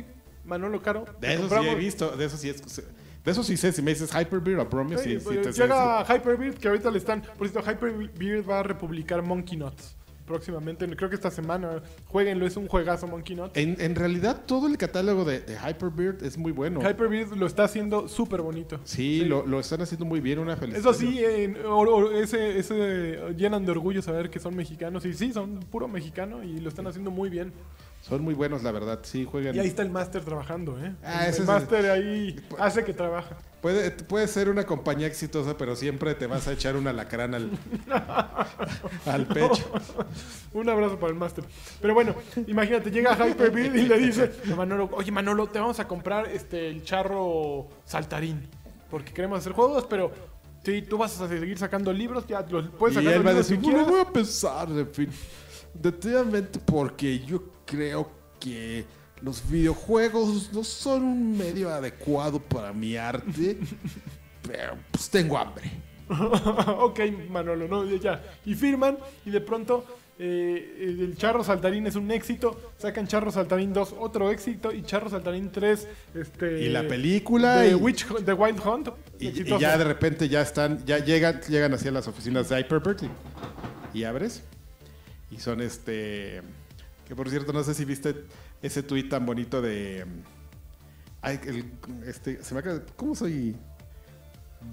[0.46, 1.04] Manolo Caro.
[1.20, 1.78] De eso sí he compramos".
[1.78, 2.82] visto, de eso sí es.
[3.24, 5.52] De eso sí sé, si me dices Hyperbeard o Bromio, sí, Sí, sí, pues, te
[5.52, 7.22] sé llega Hyperbeard, que ahorita le están.
[7.22, 9.96] Por cierto, Hyperbeard va a republicar Monkey Nuts
[10.26, 10.86] próximamente.
[10.96, 11.82] Creo que esta semana.
[12.06, 13.56] Jueguenlo, es un juegazo Monkey Nuts.
[13.56, 16.80] En, en realidad, todo el catálogo de, de Hyperbeard es muy bueno.
[16.80, 18.80] Hyperbeard lo está haciendo súper bonito.
[18.84, 20.80] sí, Lo, lo están haciendo muy bien, una felicidad.
[20.80, 25.04] Eso sí, ese, ese llenan de orgullo saber que son mexicanos.
[25.04, 27.52] Y sí, son puro mexicano y lo están haciendo muy bien.
[28.06, 29.00] Son muy buenos, la verdad.
[29.02, 29.54] Sí, juegan.
[29.56, 30.92] Y ahí está el máster trabajando, ¿eh?
[31.02, 33.38] Ah, el máster ahí hace que trabaja.
[33.62, 37.50] Puede, puede ser una compañía exitosa, pero siempre te vas a echar un alacrán al,
[39.06, 39.70] al pecho.
[40.52, 41.44] Un abrazo para el máster.
[41.80, 42.14] Pero bueno,
[42.46, 46.68] imagínate, llega Hyperbeard y le dice a Manolo, oye Manolo, te vamos a comprar este
[46.68, 48.46] el charro saltarín.
[48.90, 50.12] Porque queremos hacer juegos, pero
[50.62, 53.30] sí, tú vas a seguir sacando libros, ya los puedes Y sacar él los va
[53.30, 53.90] a decir, bueno, quieras".
[53.90, 55.08] voy a pensar, en fin.
[55.72, 58.10] Definitivamente porque yo creo
[58.40, 58.84] que
[59.22, 63.58] los videojuegos no son un medio adecuado para mi arte,
[64.46, 65.70] pero pues tengo hambre.
[66.08, 67.00] ok,
[67.30, 68.22] Manolo, no, ya.
[68.44, 69.84] Y firman y de pronto
[70.18, 72.72] eh, el Charro Saltarín es un éxito.
[72.78, 74.72] Sacan Charro Saltarín 2, otro éxito.
[74.72, 76.62] Y Charro Saltarín 3, este...
[76.64, 78.88] Y la película de y- Witch, The Wild Hunt.
[79.18, 83.98] Y, ya de repente ya están, ya llegan, llegan hacia las oficinas de Hyperbird y,
[83.98, 84.42] y abres.
[85.30, 86.42] Y son este.
[87.06, 88.14] Que por cierto, no sé si viste
[88.62, 90.04] ese tuit tan bonito de.
[91.22, 91.70] Ay, el-
[92.06, 92.80] este, se me acaba.
[92.96, 93.56] ¿Cómo soy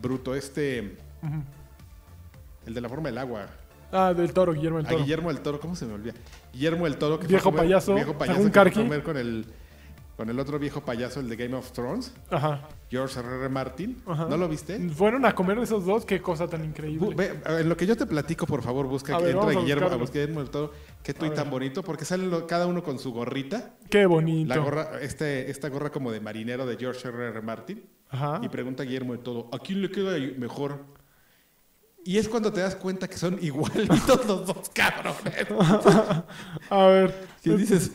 [0.01, 0.34] bruto?
[0.36, 0.97] Este.
[2.65, 3.47] El de la forma del agua.
[3.91, 5.01] Ah, del Toro, Guillermo del A Toro.
[5.03, 6.13] Guillermo del Toro, ¿cómo se me olvida?
[6.53, 7.19] Guillermo del Toro.
[7.19, 8.47] Que Viejo fue a comer- payaso, Viejo payaso.
[8.47, 9.45] a comer con el,
[10.18, 12.68] con el otro viejo payaso, el de Game of Thrones, Ajá.
[12.91, 13.28] George R.
[13.39, 13.49] R.
[13.49, 14.01] Martin.
[14.05, 14.26] Ajá.
[14.30, 14.78] ¿No lo viste?
[14.89, 17.07] Fueron a comer esos dos, qué cosa tan increíble.
[17.07, 19.45] Bu- ve, en lo que yo te platico, por favor, busca A que ver, entra
[19.47, 20.03] vamos a Guillermo, a buscarlo.
[20.03, 20.72] buscar Guillermo del Toro.
[21.03, 23.74] Qué tuit tan bonito, porque salen lo- cada uno con su gorrita.
[23.89, 24.49] Qué bonito.
[24.53, 27.30] La gorra, este, esta gorra como de marinero de George R.
[27.30, 27.41] R.
[27.41, 27.84] Martin.
[28.09, 28.39] Ajá.
[28.43, 30.86] Y pregunta a Guillermo del Toro, ¿a quién le queda mejor?
[32.03, 35.47] Y es cuando te das cuenta que son igualitos los dos cabrones.
[36.70, 37.28] A ver.
[37.43, 37.91] Que dices,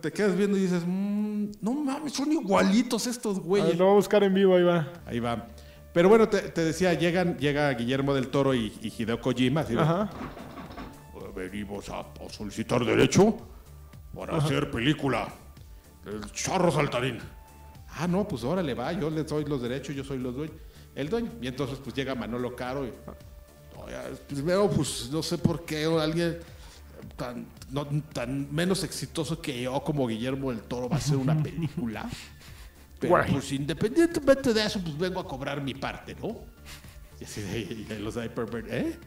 [0.00, 3.78] te quedas viendo y dices, "Mm, no mames, son igualitos estos A ver, güeyes.
[3.78, 4.92] lo voy a buscar en vivo, ahí va.
[5.06, 5.46] Ahí va.
[5.92, 9.62] Pero bueno, te, te decía, llegan, llega Guillermo del Toro y, y Hideo Kojima.
[9.62, 10.10] de, Ajá.
[11.34, 13.36] Venimos a, a solicitar derecho
[14.14, 15.28] para hacer película.
[16.04, 17.18] El charro saltarín.
[17.96, 20.56] Ah, no, pues órale, va, yo le doy los derechos, yo soy los dueños.
[20.94, 21.30] El dueño.
[21.40, 22.92] Y entonces pues llega Manolo Caro y
[24.28, 26.38] pues veo, pues no sé por qué o alguien
[27.16, 31.34] tan, no, tan menos exitoso que yo como Guillermo del Toro va a hacer una
[31.42, 32.08] película.
[32.98, 36.36] Pero pues independientemente de eso, pues vengo a cobrar mi parte, ¿no?
[37.20, 38.98] Y así de, los Hyperbird, ¿eh?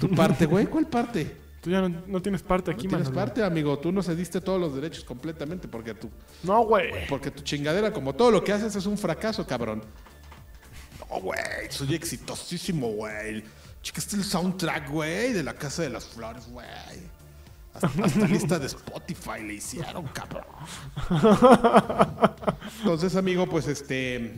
[0.00, 0.66] ¿Tu parte, güey?
[0.66, 1.36] ¿Cuál parte?
[1.60, 3.24] Tú ya no, no tienes parte No aquí, tienes Manolo.
[3.26, 3.78] parte, amigo.
[3.78, 6.10] Tú no cediste todos los derechos completamente porque tu,
[6.42, 7.06] No, güey.
[7.08, 9.82] porque tu chingadera, como todo lo que haces, es un fracaso, cabrón.
[11.08, 11.40] No, güey.
[11.70, 13.44] Soy exitosísimo, güey.
[13.82, 16.66] Chicaste el soundtrack, güey, de la Casa de las Flores, güey.
[17.82, 20.44] Hasta, hasta lista de Spotify le hicieron, cabrón.
[22.80, 24.34] Entonces, amigo, pues este.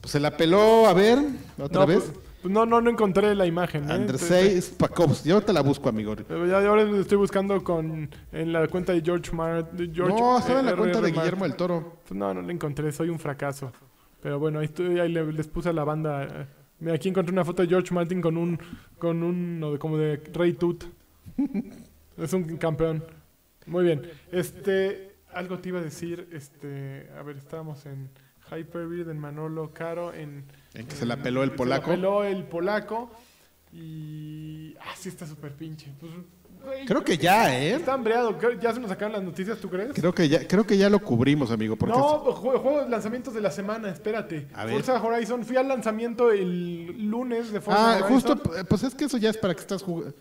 [0.00, 1.18] Pues se la peló, a ver,
[1.60, 2.00] otra No, vez.
[2.04, 3.88] pues, pues, no, no, no encontré la imagen.
[3.88, 3.92] ¿eh?
[3.92, 5.28] Andrzej Spakovsky.
[5.28, 6.16] Yo te la busco, amigo.
[6.16, 9.70] Pero ya ahora estoy buscando con en la cuenta de George Mart.
[9.72, 11.02] de George, no, estaba en la eh, cuenta de.
[11.02, 11.20] Martin.
[11.20, 11.98] Guillermo del Toro.
[12.08, 13.72] Pues No, no la encontré, soy un fracaso.
[14.20, 16.24] Pero bueno, ahí, estoy, ahí le- les puse a la banda.
[16.24, 16.46] eh,
[16.80, 18.58] Mira, aquí encontré una foto de George Martin con un,
[18.98, 20.82] con un, como de Rey Tut.
[22.18, 23.04] Es un campeón.
[23.66, 24.02] Muy bien.
[24.30, 28.10] Este, algo te iba a decir, este, a ver, estábamos en
[28.50, 30.44] Hyperbeard, en Manolo Caro, en...
[30.74, 31.90] En que se la peló el se la polaco.
[31.90, 33.10] peló el polaco.
[33.72, 34.74] Y...
[34.80, 35.90] Ah, sí está súper pinche.
[36.00, 36.12] Pues,
[36.64, 37.74] güey, Creo que ya, ¿eh?
[37.74, 38.38] Está hambreado.
[38.60, 39.92] Ya se nos sacaron las noticias, ¿tú crees?
[39.94, 41.76] Creo que ya, creo que ya lo cubrimos, amigo.
[41.76, 44.48] Porque No, jue- juegos lanzamientos de la semana, espérate.
[44.54, 44.74] A ver.
[44.74, 48.12] Forza Horizon, fui al lanzamiento el lunes de Forza Ah, Horizon.
[48.36, 50.12] justo, eh, pues es que eso ya es para que estás, jug-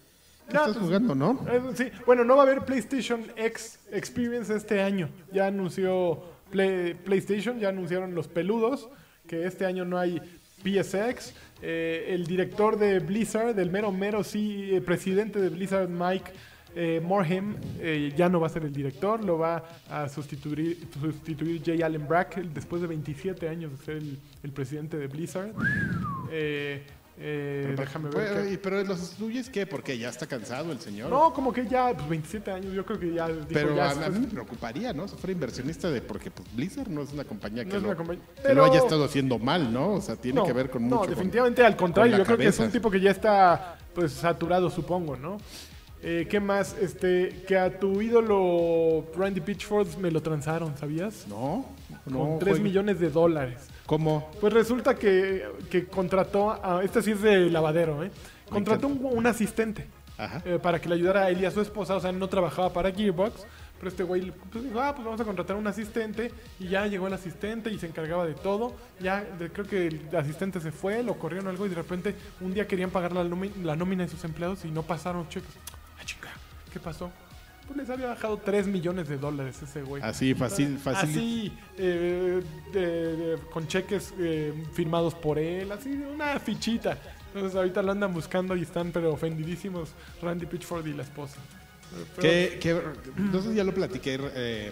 [0.54, 1.40] No, estás pues, jugando, ¿no?
[1.76, 5.10] Sí, bueno, no va a haber PlayStation X Experience este año.
[5.32, 8.90] Ya anunció Play- PlayStation, ya anunciaron los peludos,
[9.28, 10.20] que este año no hay
[10.64, 11.34] PSX.
[11.62, 16.32] Eh, el director de Blizzard, del mero mero sí, eh, presidente de Blizzard, Mike
[16.76, 21.62] eh, Morhaime, eh, ya no va a ser el director, lo va a sustituir, sustituir
[21.64, 25.52] Jay Allen Brack después de 27 años de ser el, el presidente de Blizzard.
[26.32, 26.82] Eh,
[27.20, 28.14] eh, déjame ver.
[28.34, 29.68] Bueno, qué- y- pero los estudios, ¿qué?
[29.68, 31.10] Porque ya está cansado el señor.
[31.10, 33.28] no, como que ya, pues 27 años, yo creo que ya.
[33.28, 35.08] dijo, pero ya a, mí me preocuparía, ¿no?
[35.08, 36.02] Si fuera inversionista de...
[36.02, 38.66] Porque pues, Blizzard no es una compañía que, no lo, una compañía- que pero- lo
[38.66, 39.94] haya estado haciendo mal, ¿no?
[39.94, 41.00] O sea, tiene no, que ver con No, mucho...
[41.02, 42.18] con- definitivamente al contrario.
[42.18, 45.38] Yo creo que es un tipo que ya está, pues, saturado, supongo, ¿no?
[46.04, 46.76] Eh, ¿Qué más?
[46.82, 51.28] Este, que a tu ídolo Randy Pitchford me lo transaron, ¿sabías?
[51.28, 51.68] No,
[52.08, 52.18] no.
[52.20, 52.64] Con 3 juegue.
[52.64, 53.60] millones de dólares.
[53.92, 54.32] ¿Cómo?
[54.40, 56.82] Pues resulta que, que contrató a.
[56.82, 58.12] Este sí es de lavadero, ¿eh?
[58.50, 59.86] Contrató un, un asistente.
[60.18, 60.42] Ajá.
[60.46, 61.96] eh, para que le ayudara a él y a su esposa.
[61.98, 63.46] O sea, no trabajaba para Gearbox.
[63.80, 66.32] Pero este güey pues, dijo, ah, pues vamos a contratar a un asistente.
[66.58, 68.74] Y ya llegó el asistente y se encargaba de todo.
[69.02, 72.54] Ya de- creo que el asistente se fue, lo corrieron algo y de repente un
[72.54, 75.52] día querían pagar la, la nómina de sus empleados y no pasaron cheques.
[76.00, 76.30] Ah, chinga,
[76.72, 77.12] ¿qué pasó?
[77.68, 80.02] Pues les había bajado 3 millones de dólares ese güey.
[80.04, 81.10] Así, fácil, fácil.
[81.10, 82.42] Así, eh,
[82.74, 86.98] de- de- con cheques eh, firmados por él, así, una fichita.
[87.34, 89.92] Entonces ahorita lo andan buscando y están pero ofendidísimos
[90.22, 91.38] Randy Pitchford y la esposa.
[92.18, 92.82] Pero, Que, que,
[93.18, 94.18] no sé si ya lo platiqué.
[94.36, 94.72] eh,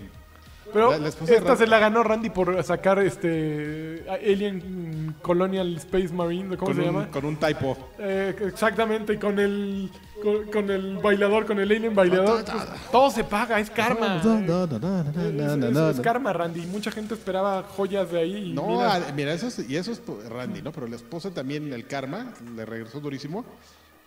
[0.74, 6.14] pero la- la esposa esta se la ganó Randy por sacar este Alien Colonial Space
[6.14, 7.08] Marine, ¿cómo con, se un, llama?
[7.12, 7.78] con un typo.
[8.00, 9.90] Eh, exactamente, con el
[10.22, 12.44] con, con el bailador, con el alien bailador.
[12.44, 14.18] Todo- pues, todo se paga, es karma.
[14.18, 16.62] Es, es- karma, Randy.
[16.68, 18.50] Mucha gente esperaba joyas de ahí.
[18.52, 18.82] Y No,
[19.16, 20.72] mira, eso es, y eso es Randy, ¿no?
[20.72, 23.46] Pero el esposo también, el karma, le regresó durísimo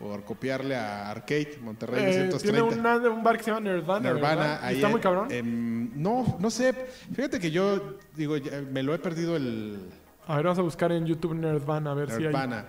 [0.03, 2.39] por copiarle a Arcade, Monterrey eh, 230.
[2.43, 4.13] tiene una- un bar que se llama Nirvana.
[4.13, 4.61] Nirvana, ¿verdad?
[4.63, 5.93] ¿Y ahí está en- muy cabrón.
[6.03, 6.75] no, no sé.
[7.15, 8.35] Fíjate que yo, digo,
[8.73, 9.79] me lo he perdido el
[10.27, 12.23] a ver, vamos a buscar en YouTube Nirvana a ver si hay.
[12.25, 12.65] Nirvana.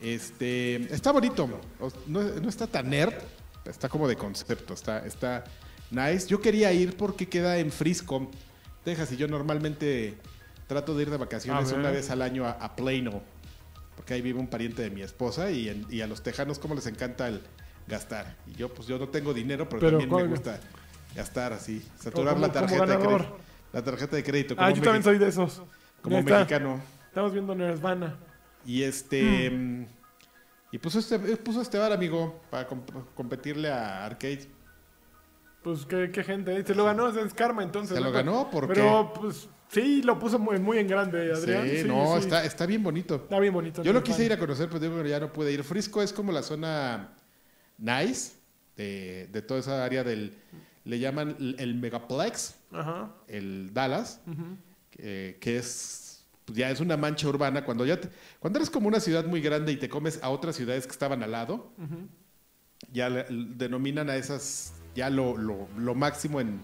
[0.00, 1.48] Este, está bonito.
[2.06, 3.14] No, no está tan nerd,
[3.66, 5.44] está como de concepto, está, está
[5.90, 6.26] nice.
[6.28, 8.30] Yo quería ir porque queda en Frisco,
[8.84, 10.16] Texas, y yo normalmente
[10.66, 13.22] trato de ir de vacaciones una vez al año a, a Plano,
[13.96, 16.74] porque ahí vive un pariente de mi esposa y, en- y a los tejanos como
[16.74, 17.42] les encanta el
[17.86, 18.36] gastar.
[18.46, 20.60] Y yo pues yo no tengo dinero, pero, Pero, también me gusta
[21.14, 23.38] gastar así, saturar la tarjeta de crédito.
[23.72, 25.62] La tarjeta de crédito Ah, yo también soy de esos.
[26.02, 26.80] como mexicano.
[27.08, 28.16] Estamos viendo Nirvana.
[28.66, 29.50] Y este.
[29.50, 29.86] Mm,
[30.72, 34.48] Y puso este, puso este bar, amigo, para comp- competirle a Arcade.
[35.62, 36.56] Pues qué, qué gente.
[36.56, 36.64] ¿eh?
[36.66, 37.96] Se lo ganó, es karma entonces.
[37.96, 41.68] Se lo ganó, ¿por Pero pues sí, lo puso muy, muy en grande, Adrián.
[41.68, 42.20] sí, Sí, no, sí.
[42.24, 43.16] Está, está bien bonito.
[43.16, 43.82] Está bien bonito.
[43.82, 45.62] Yo lo quise ir a conocer, pero digo ya no pude ir.
[45.64, 47.10] Frisco es como la zona
[47.78, 48.32] nice
[48.76, 50.34] de, de toda esa área del.
[50.84, 53.10] Le llaman el- Megaplex, Ajá.
[53.26, 54.56] el Dallas, ujú.
[54.90, 56.24] que, que es.
[56.44, 57.64] pues, Ya es una mancha urbana.
[57.64, 60.56] Cuando ya te- cuando eres como una ciudad muy grande y te comes a otras
[60.56, 61.72] ciudades que estaban al lado,
[62.92, 66.60] ya le- denominan a esas ya lo, lo, lo máximo en,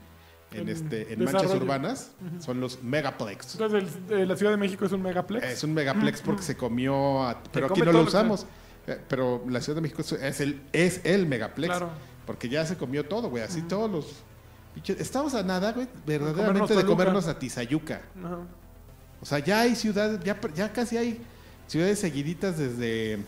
[0.53, 3.55] en, En este, en manchas urbanas son los megaplex.
[3.55, 5.47] Entonces, el- eh, la Ciudad de México es un megaplex.
[5.47, 8.47] Es un megaplex porque se comió, a- pero aquí no lo que- usamos.
[8.87, 11.71] Eh, Pero la Ciudad de México es- el, es el megaplex.
[11.77, 11.91] Claro.
[12.27, 13.43] Porque ya se comió todo, güey.
[13.45, 14.07] Así todos los...
[14.99, 18.01] Estamos a nada, güey, verdaderamente de comernos a Tizayuca.
[19.21, 21.21] O sea, ya hay ciudades, ya, ya casi hay
[21.67, 23.19] ciudades seguiditas desde,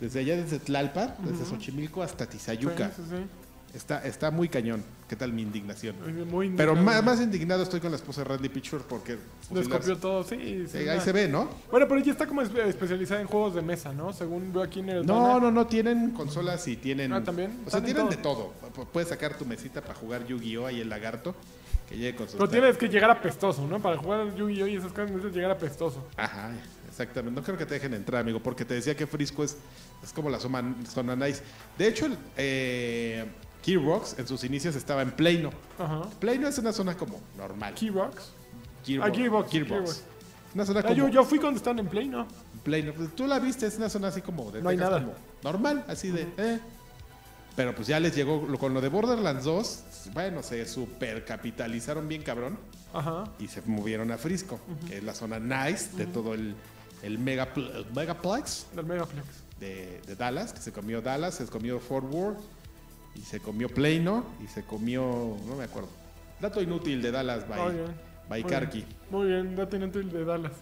[0.00, 2.90] desde allá, desde Tlalpan, desde Xochimilco hasta Tizayuca.
[2.96, 3.76] Sí, sí, sí.
[3.76, 4.82] Está, está muy cañón.
[5.08, 5.96] ¿Qué tal mi indignación?
[6.30, 9.18] Muy Pero más, más indignado estoy con la esposa de Randy Pitchford porque...
[9.52, 10.36] Les copió todo, sí.
[10.38, 11.50] sí, Sí, ahí se ve, ¿no?
[11.70, 14.14] Bueno, pero ella está como espe- especializada en juegos de mesa, ¿no?
[14.14, 15.06] Según veo aquí en el.
[15.06, 17.12] No, no, no, tienen consolas y tienen...
[17.12, 17.60] Ah, ¿también?
[17.66, 18.54] O sea, tienen de todo.
[18.74, 20.66] Pu- Puedes sacar tu mesita para jugar Yu-Gi-Oh!
[20.66, 21.34] ahí el lagarto,
[21.86, 22.36] que llegue con sus...
[22.36, 23.80] Pero tienes que llegar apestoso, ¿no?
[23.82, 24.66] Para jugar Yu-Gi-Oh!
[24.66, 26.02] y esas cosas necesitas llegar apestoso.
[26.16, 26.50] Ajá,
[26.88, 27.38] exactamente.
[27.38, 29.58] No creo que te dejen entrar, amigo, porque te decía que Frisco es,
[30.02, 31.42] es como la zona, zona nice.
[31.76, 33.26] De hecho, el, eh,
[33.64, 35.50] Key Rocks en sus inicios estaba en Plano.
[35.78, 36.02] Ajá.
[36.20, 37.74] Plano es una zona como normal.
[37.74, 38.30] Key Rocks.
[38.84, 39.10] Gearbox.
[39.10, 39.70] Ah, Gearbox, Gearbox.
[39.70, 40.02] Gearbox.
[40.54, 42.26] Una zona Ah, como yo, yo fui cuando estaban en Play, ¿no?
[42.62, 42.92] Plano.
[42.94, 45.00] Pues tú la viste, es una zona así como de No hay nada.
[45.00, 46.28] como normal, así de.
[46.36, 46.60] eh.
[47.56, 49.84] Pero pues ya les llegó con lo de Borderlands 2.
[50.12, 52.58] Bueno, se super capitalizaron bien cabrón
[52.92, 53.24] Ajá.
[53.38, 54.58] y se movieron a Frisco,
[54.88, 56.54] que es la zona nice de todo el,
[57.02, 59.26] el, megapl- el Megaplex Del Megaplex.
[59.60, 62.38] de, de Dallas, que se comió Dallas, se comió Fort Worth
[63.14, 65.36] y se comió Plano y se comió.
[65.46, 65.88] No me acuerdo.
[66.40, 67.58] Dato inútil de Dallas by,
[68.28, 68.78] by Muy Karki.
[68.78, 68.96] bien.
[69.10, 70.52] Muy bien, dato inútil de Dallas.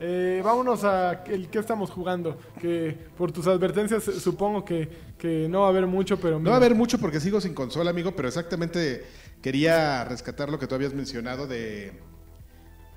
[0.00, 2.38] Eh, vámonos a el que estamos jugando.
[2.60, 6.50] Que por tus advertencias eh, supongo que, que no va a haber mucho, pero No
[6.50, 9.04] va a haber mucho porque sigo sin consola, amigo, pero exactamente
[9.40, 11.92] quería rescatar lo que tú habías mencionado de,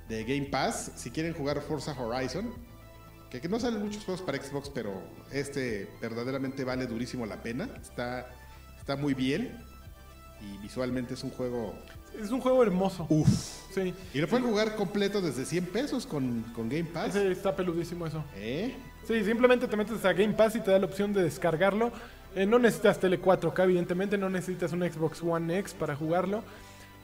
[0.09, 0.93] de Game Pass.
[0.95, 2.51] Si quieren jugar Forza Horizon,
[3.29, 4.93] que, que no salen muchos juegos para Xbox, pero
[5.31, 7.69] este verdaderamente vale durísimo la pena.
[7.81, 8.27] Está,
[8.85, 9.49] está muy bien
[10.39, 11.73] y visualmente es un juego...
[12.21, 13.07] Es un juego hermoso.
[13.09, 13.27] Uf.
[13.73, 13.95] Sí.
[14.13, 17.15] Y lo pueden jugar completo desde 100 pesos con, con Game Pass.
[17.15, 18.23] Ese está peludísimo eso.
[18.35, 18.75] ¿Eh?
[19.07, 21.91] Sí, simplemente te metes a Game Pass y te da la opción de descargarlo.
[22.35, 26.43] Eh, no necesitas tele 4K, evidentemente, no necesitas un Xbox One X para jugarlo.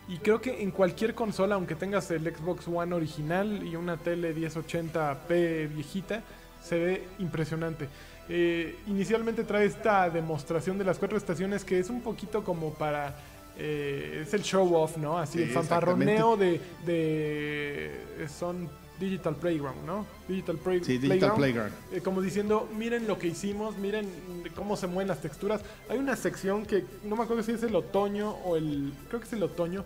[0.08, 4.36] Y creo que en cualquier consola, aunque tengas el Xbox One original y una tele
[4.36, 6.22] 1080p viejita,
[6.64, 7.90] se ve impresionante.
[8.30, 13.16] Eh, inicialmente trae esta demostración de las cuatro estaciones que es un poquito como para...
[13.58, 15.18] eh, es el show off, ¿no?
[15.18, 18.28] Así Sí, el fanfarroneo de, de...
[18.30, 18.70] Son
[19.00, 20.06] Digital Playground, ¿no?
[20.28, 21.36] Digital Play- Sí, Digital Playground.
[21.38, 21.74] Playground.
[21.92, 24.08] Eh, como diciendo, miren lo que hicimos, miren
[24.56, 25.62] cómo se mueven las texturas.
[25.90, 28.94] Hay una sección que no me acuerdo si es el otoño o el.
[29.08, 29.84] Creo que es el otoño,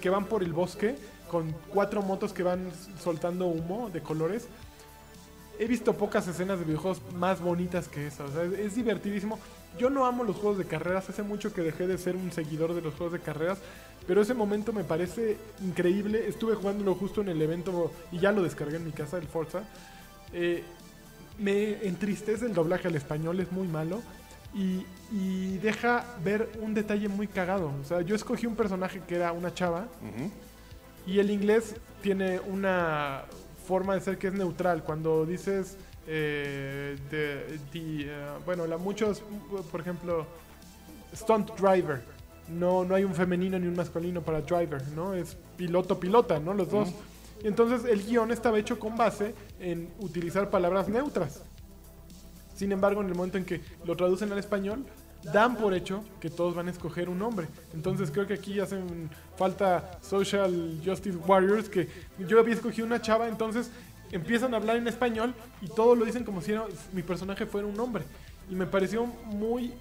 [0.00, 0.96] que van por el bosque
[1.30, 2.70] con cuatro motos que van
[3.02, 4.48] soltando humo de colores.
[5.58, 8.24] He visto pocas escenas de videojuegos más bonitas que esa.
[8.24, 9.38] O sea, es, es divertidísimo.
[9.78, 11.08] Yo no amo los juegos de carreras.
[11.08, 13.58] Hace mucho que dejé de ser un seguidor de los juegos de carreras.
[14.06, 16.28] Pero ese momento me parece increíble.
[16.28, 19.64] Estuve jugándolo justo en el evento y ya lo descargué en mi casa, el Forza.
[20.32, 20.62] Eh,
[21.38, 24.02] me entristece el doblaje al español, es muy malo.
[24.54, 27.72] Y, y deja ver un detalle muy cagado.
[27.80, 29.86] O sea, yo escogí un personaje que era una chava.
[31.06, 33.22] Y el inglés tiene una
[33.64, 34.84] forma de ser que es neutral.
[34.84, 39.22] Cuando dices, eh, de, eh, bueno, la, muchos,
[39.70, 40.26] por ejemplo,
[41.14, 42.02] stunt driver.
[42.48, 45.14] No, no hay un femenino ni un masculino para driver, ¿no?
[45.14, 46.52] Es piloto, pilota, ¿no?
[46.52, 46.90] Los dos.
[47.42, 51.42] Y entonces el guion estaba hecho con base en utilizar palabras neutras.
[52.54, 54.84] Sin embargo, en el momento en que lo traducen al español,
[55.32, 57.46] dan por hecho que todos van a escoger un hombre.
[57.72, 61.88] Entonces creo que aquí hacen falta social justice warriors que
[62.28, 63.70] yo había escogido una chava, entonces
[64.12, 67.66] empiezan a hablar en español y todos lo dicen como si era- mi personaje fuera
[67.66, 68.04] un hombre.
[68.50, 69.72] Y me pareció muy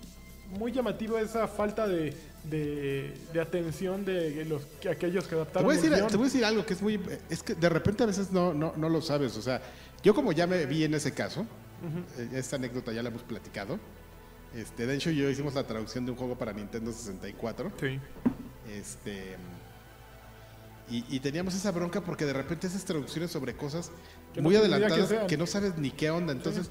[0.58, 2.14] muy llamativo esa falta de,
[2.44, 6.26] de, de atención de los que aquellos que Te adaptaron voy, a decir, te voy
[6.26, 7.00] a decir algo que es muy...
[7.30, 9.36] Es que de repente a veces no, no, no lo sabes.
[9.36, 9.62] O sea,
[10.04, 11.48] yo como ya me vi en ese caso,
[12.20, 13.80] eh, esta anécdota ya la hemos platicado.
[14.56, 17.72] Este, de hecho, yo hicimos la traducción de un juego para Nintendo 64.
[17.80, 18.00] Sí.
[18.72, 19.36] Este,
[20.90, 23.90] y, y teníamos esa bronca porque de repente haces traducciones sobre cosas
[24.34, 26.34] Que muy adelantadas que no sabes ni qué onda.
[26.34, 26.70] Entonces,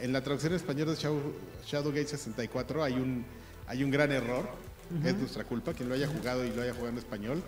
[0.00, 1.20] en la traducción en español de Shadow,
[1.66, 3.24] Shadowgate 64 hay un,
[3.66, 4.48] hay un gran error.
[5.04, 7.42] Es nuestra culpa, quien lo haya jugado y lo haya jugado en español.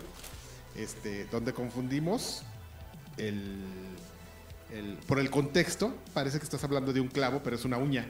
[0.75, 2.43] Este, donde confundimos
[3.17, 3.57] el,
[4.73, 8.09] el- por el contexto, parece que estás hablando de un clavo, pero es una uña.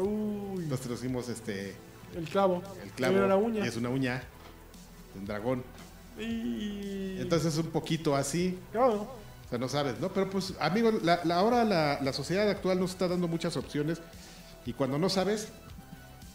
[0.00, 1.74] Uy, Entonces traducimos este,
[2.16, 2.62] el clavo.
[2.82, 3.64] el clavo Era la uña.
[3.64, 4.22] y es una uña
[5.16, 5.62] un dragón.
[6.18, 7.16] Y...
[7.20, 9.02] Entonces es un poquito así, Claro.
[9.46, 10.08] o sea, no sabes, ¿no?
[10.12, 14.00] Pero pues, amigos, la, la- ahora la, la sociedad actual nos está dando muchas opciones
[14.66, 15.48] y cuando no sabes,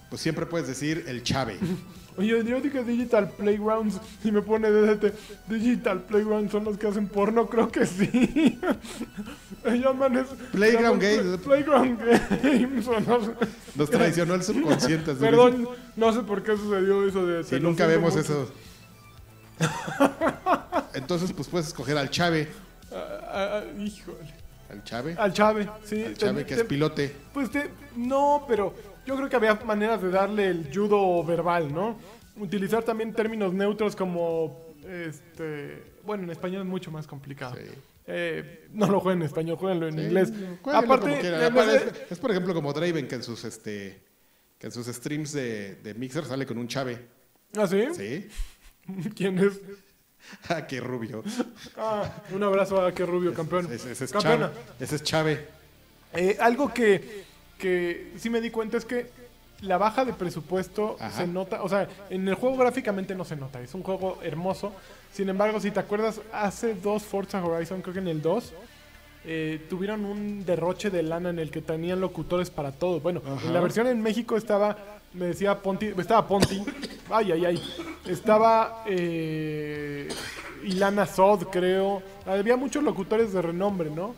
[0.10, 1.58] pues siempre puedes decir el chave.
[2.18, 5.14] Oye, yo dije Digital Playgrounds y me pone DDT.
[5.48, 8.60] Digital Playgrounds son los que hacen porno, creo que sí.
[9.66, 11.38] Llaman Playground Games.
[11.40, 12.00] Play- Playground
[12.44, 12.88] Games.
[12.88, 13.32] o no sé.
[13.76, 15.14] Nos traicionó el subconsciente.
[15.20, 17.44] Perdón, no sé por qué sucedió eso de...
[17.44, 18.22] Si nunca vemos mucho.
[18.22, 18.52] eso.
[20.94, 22.48] Entonces, pues puedes escoger al chave.
[22.92, 24.18] Ah, ah, híjole.
[24.70, 25.16] Al chave.
[25.18, 26.04] Al Chave, sí.
[26.04, 27.16] Al chave que es pilote.
[27.34, 28.74] Pues te- no, pero
[29.06, 31.98] yo creo que había maneras de darle el judo verbal, ¿no?
[32.38, 34.56] Utilizar también términos neutros como,
[34.88, 37.56] este, bueno, en español es mucho más complicado.
[37.56, 37.72] Sí.
[38.12, 40.34] Eh, no lo jueguen en español, jueguenlo en Sí, inglés.
[40.66, 44.02] Aparte, es, por ejemplo como Draven que en sus este
[44.58, 47.00] que en sus streams de, de Mixer sale con un chave.
[47.56, 47.86] ¿Ah, sí?
[47.96, 48.28] Sí.
[49.16, 49.60] ¿Quién es?
[50.50, 51.24] Ah, qué rubio.
[51.78, 53.72] Ah, un abrazo a que rubio, campeón.
[53.72, 54.52] Ese, ese es Campeona.
[54.52, 54.60] chave.
[54.80, 55.48] Ese es chave.
[56.14, 57.24] Eh, algo que,
[57.58, 59.10] que sí me di cuenta es que
[59.62, 61.22] la baja de presupuesto Ajá.
[61.22, 64.74] se nota, o sea, en el juego gráficamente no se nota, es un juego hermoso.
[65.12, 68.54] Sin embargo, si te acuerdas, hace dos Forza Horizon, creo que en el 2,
[69.26, 73.00] eh, tuvieron un derroche de lana en el que tenían locutores para todo.
[73.00, 74.78] Bueno, en la versión en México estaba,
[75.14, 76.64] me decía Ponti, estaba Ponti,
[77.10, 77.62] ay, ay, ay,
[78.06, 80.08] estaba eh,
[80.64, 82.02] Ilana Sod, creo.
[82.26, 84.16] Había muchos locutores de renombre, ¿no?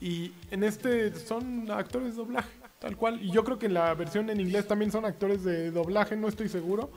[0.00, 3.22] Y en este son actores de doblaje, tal cual.
[3.22, 6.28] Y yo creo que en la versión en inglés también son actores de doblaje, no
[6.28, 6.90] estoy seguro.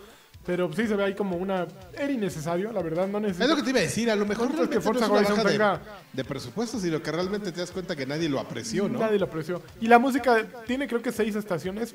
[0.46, 1.68] Pero sí se ve ahí como una...
[1.94, 3.48] Era innecesario, la verdad, no Es necesito...
[3.50, 5.34] lo que te iba a decir, a lo mejor realmente que Forza no es una
[5.34, 5.82] Horizon baja de, tenga-
[6.14, 9.00] de presupuesto, sino que realmente te das cuenta que nadie lo apreció, ¿no?
[9.00, 9.62] Nadie lo apreció.
[9.80, 11.94] Y la música tiene creo que seis estaciones.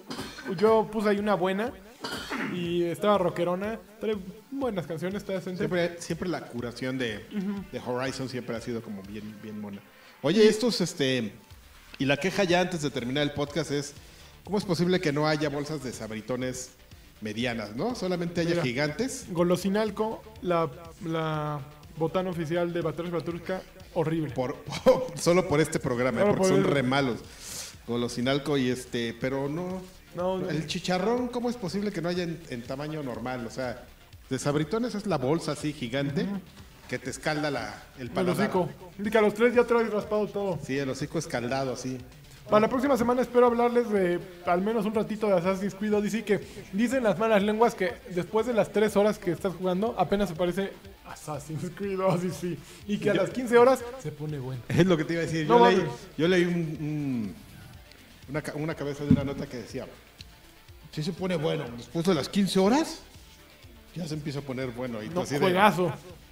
[0.56, 1.72] Yo puse ahí una buena
[2.54, 3.78] y estaba rockerona.
[4.00, 4.16] Trae
[4.50, 5.58] buenas canciones, está decente.
[5.58, 7.24] Siempre, siempre la curación de,
[7.72, 9.80] de Horizon siempre ha sido como bien, bien mona.
[10.22, 11.32] Oye, estos, este,
[11.98, 13.94] y la queja ya antes de terminar el podcast es,
[14.44, 16.70] ¿cómo es posible que no haya bolsas de sabritones
[17.20, 17.94] medianas, no?
[17.94, 18.62] Solamente haya Mira.
[18.62, 19.26] gigantes.
[19.30, 20.70] Golosinalco, la,
[21.04, 21.60] la
[21.96, 23.62] botana oficial de Batrash Batrushka,
[23.94, 24.30] horrible.
[24.34, 24.56] Por,
[25.16, 27.20] solo por este programa, porque por son el- re malos.
[27.86, 29.82] Golosinalco y este, pero no.
[30.14, 30.48] No, no.
[30.48, 33.46] El chicharrón, ¿cómo es posible que no haya en, en tamaño normal?
[33.46, 33.84] O sea,
[34.30, 36.26] de sabritones es la bolsa así gigante
[36.88, 38.48] que te escalda la, el El paladar.
[38.48, 38.68] hocico.
[38.98, 40.58] Indica, a los tres ya traes raspado todo.
[40.64, 41.98] Sí, el hocico escaldado así.
[42.48, 46.22] Para la próxima semana espero hablarles de al menos un ratito de Assassin's Creed Odyssey
[46.22, 46.40] que
[46.72, 50.72] dicen las malas lenguas que después de las 3 horas que estás jugando apenas aparece
[51.06, 54.60] Assassin's Creed Odyssey y que a las 15 horas se pone bueno.
[54.68, 55.46] Es lo que te iba a decir.
[55.46, 55.92] No yo, leí, mames.
[56.18, 57.34] yo leí un- un-
[58.28, 59.86] una, ca- una cabeza de una nota que decía,
[60.92, 63.00] si se pone bueno, después de las 15 horas,
[63.96, 65.02] ya se empieza a poner bueno.
[65.02, 65.40] Y No, así de,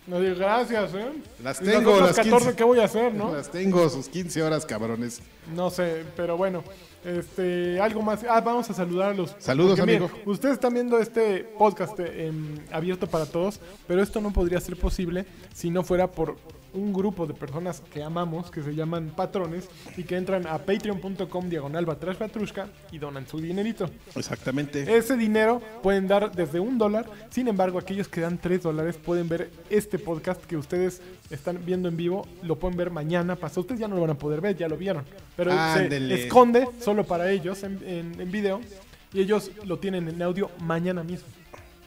[0.06, 1.12] No digo gracias, ¿eh?
[1.42, 2.56] Las tengo, las 14 15.
[2.56, 3.32] ¿qué voy a hacer, no?
[3.32, 5.20] Las tengo, sus 15 horas, cabrones.
[5.54, 6.64] No sé, pero bueno,
[7.04, 8.24] este, algo más.
[8.28, 9.34] Ah, vamos a saludar a los.
[9.38, 10.30] Saludos, porque miren, amigo.
[10.30, 12.32] ustedes están viendo este podcast eh,
[12.72, 15.24] abierto para todos, pero esto no podría ser posible
[15.54, 16.36] si no fuera por
[16.74, 21.48] un grupo de personas que amamos, que se llaman patrones, y que entran a patreon.com
[21.48, 23.90] diagonal batrushka y donan su dinerito.
[24.16, 24.96] Exactamente.
[24.96, 27.06] Ese dinero pueden dar desde un dólar.
[27.30, 31.00] Sin embargo, aquellos que dan tres dólares pueden ver este podcast que ustedes
[31.30, 32.26] están viendo en vivo.
[32.42, 33.36] Lo pueden ver mañana.
[33.36, 33.60] Pasó.
[33.60, 35.04] Ustedes ya no lo van a poder ver, ya lo vieron.
[35.36, 36.16] Pero Ándele.
[36.16, 38.60] se esconde solo para ellos en, en- en video.
[39.14, 41.26] Y ellos lo tienen en audio mañana mismo.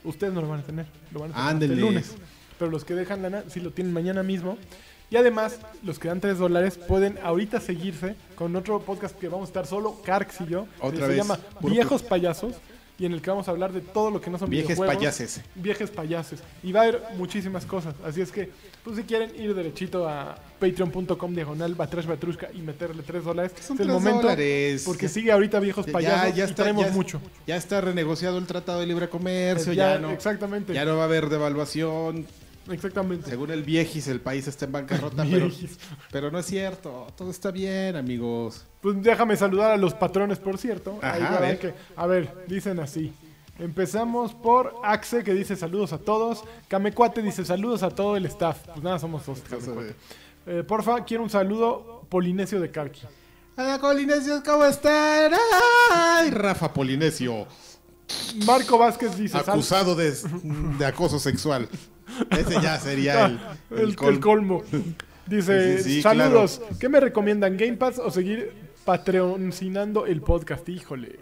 [0.03, 0.85] Ustedes no lo van a tener.
[1.11, 2.15] Lo van a tener el lunes.
[2.59, 4.57] Pero los que dejan lana, sí lo tienen mañana mismo.
[5.11, 9.47] Y además, los que dan 3 dólares pueden ahorita seguirse con otro podcast que vamos
[9.47, 10.65] a estar solo, Carx y yo.
[10.81, 12.53] que Otra se vez, llama Viejos Payasos.
[12.97, 14.95] Y en el que vamos a hablar de todo lo que no son Viejes videojuegos.
[14.95, 15.41] payases.
[15.53, 16.39] Viejes payases.
[16.63, 17.93] Y va a haber muchísimas cosas.
[18.05, 18.49] Así es que,
[18.85, 23.69] pues si quieren ir derechito a patreon.com diagonal batrash batrushka y meterle 3 dólares, es
[23.77, 24.21] el momento.
[24.21, 24.83] dólares.
[24.85, 27.21] Porque sigue ahorita Viejos Ya- Payasos ya y está, tenemos ya- mucho.
[27.45, 30.11] Ya está renegociado el Tratado de Libre Comercio, Ya, ya, no.
[30.11, 30.73] Exactamente.
[30.73, 32.25] Ya no va a haber devaluación.
[32.69, 33.29] Exactamente.
[33.29, 35.49] Según el viejis, el país está en bancarrota, pero,
[36.11, 37.07] pero no es cierto.
[37.15, 38.65] Todo está bien, amigos.
[38.81, 40.97] Pues déjame saludar a los patrones, por cierto.
[41.01, 41.59] Ajá, Ahí a ver.
[41.59, 43.13] que- a ver, dicen así.
[43.59, 46.43] Empezamos por Axe, que dice saludos a todos.
[46.67, 48.57] Camecuate dice saludos a todo el staff.
[48.65, 49.41] Pues nada, somos dos.
[50.47, 53.01] Eh, porfa, quiero un saludo polinesio de Karki.
[53.57, 55.31] Hola, Polinesios, ¿cómo están?
[55.93, 57.47] ¡Ay, Rafa Polinesio!
[58.45, 60.13] Marco Vázquez dice Acusado de,
[60.77, 61.67] de acoso sexual.
[62.29, 63.25] Ese ya sería
[63.71, 64.19] el, el, el colmo.
[64.21, 64.63] colmo.
[65.25, 66.61] Dice, Sí, sí, sí, saludos.
[66.79, 67.57] ¿Qué me recomiendan?
[67.57, 68.53] ¿Game Pass o seguir
[68.85, 70.67] patreoncinando el podcast?
[70.69, 71.19] Híjole,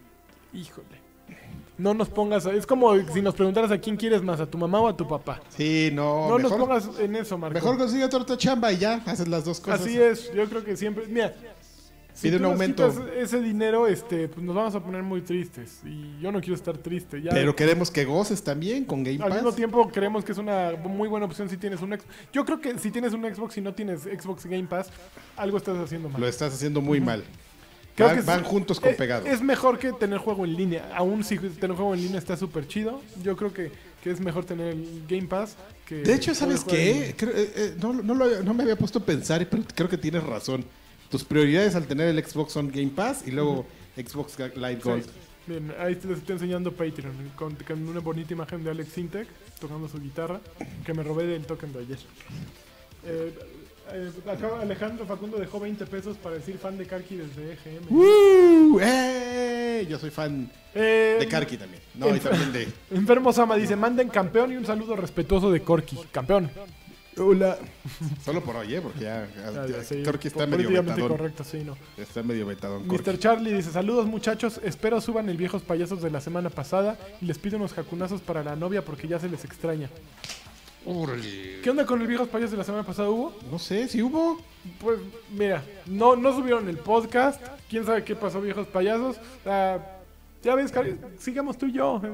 [0.53, 1.03] híjole.
[1.77, 2.45] No nos pongas...
[2.45, 5.07] Es como si nos preguntaras a quién quieres más, a tu mamá o a tu
[5.07, 5.41] papá.
[5.55, 6.29] Sí, no.
[6.29, 7.55] No nos pongas en eso, Marco.
[7.55, 9.81] mejor consigue otra chamba y ya, haces las dos cosas.
[9.81, 11.05] Así es, yo creo que siempre...
[11.07, 11.33] Mira,
[12.13, 12.87] si Pide un aumento.
[13.17, 15.79] ese dinero, este, pues nos vamos a poner muy tristes.
[15.85, 17.21] Y yo no quiero estar triste.
[17.21, 19.37] Ya Pero queremos que goces también con Game Al Pass.
[19.37, 22.05] mismo tiempo creemos que es una muy buena opción si tienes un Xbox.
[22.31, 24.89] Yo creo que si tienes un Xbox y no tienes Xbox Game Pass,
[25.35, 26.21] algo estás haciendo mal.
[26.21, 27.23] Lo estás haciendo muy mal.
[27.95, 29.27] Creo van, que es- van juntos con pegados.
[29.27, 30.89] Es mejor que tener juego en línea.
[30.95, 33.01] Aún si tener juego en línea está súper chido.
[33.23, 33.71] Yo creo que,
[34.03, 35.55] que es mejor tener el Game Pass
[35.85, 35.95] que.
[35.97, 37.13] De hecho, ¿sabes qué?
[37.17, 39.97] Creo- eh, eh, no, no lo- no me había puesto a pensar, pero creo que
[39.99, 40.65] tienes razón.
[41.13, 44.79] Tus prioridades al tener el Xbox son Game Pass y luego Xbox Live.
[44.83, 45.03] Gold.
[45.03, 45.09] Sí.
[45.45, 49.27] Bien, ahí les estoy enseñando Patreon con, con una bonita imagen de Alex Sintek
[49.61, 50.41] tocando su guitarra
[50.83, 51.99] que me robé del token de ayer.
[53.05, 53.31] Eh,
[53.91, 57.93] eh, acá Alejandro Facundo dejó 20 pesos para decir fan de Karki desde EGM.
[57.95, 58.79] ¡Uh!
[58.81, 59.85] ¡Eh!
[59.87, 61.83] Yo soy fan Eh, de Karki también.
[61.93, 62.67] No, y también de.
[62.89, 65.95] Enfermo Sama dice, manden campeón y un saludo respetuoso de Corky.
[66.11, 66.49] Campeón.
[67.17, 67.57] Hola.
[68.25, 68.81] Solo por hoy, ¿eh?
[68.81, 69.27] Porque ya.
[69.67, 71.09] Ya, sí, Karki está medio vetadón.
[71.09, 71.77] correcto, sí, no.
[71.97, 72.87] Está medio vetadón.
[72.87, 73.09] Corky.
[73.11, 73.19] Mr.
[73.19, 77.37] Charlie dice, saludos muchachos, espero suban el viejos payasos de la semana pasada y les
[77.37, 79.89] pido unos jacunazos para la novia porque ya se les extraña.
[81.63, 83.37] ¿Qué onda con el viejos payasos de la semana pasada, Hugo?
[83.49, 84.39] No sé si hubo.
[84.79, 84.99] Pues
[85.31, 89.17] mira, no, no subieron el podcast, quién sabe qué pasó viejos payasos.
[89.45, 89.77] Ah,
[90.41, 92.01] ya ves, Cari- sigamos tú y yo.
[92.03, 92.09] eh,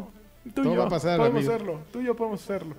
[0.53, 1.53] Tú y Todo yo va a pasar, podemos amigo.
[1.53, 2.75] hacerlo, tú y yo podemos hacerlo.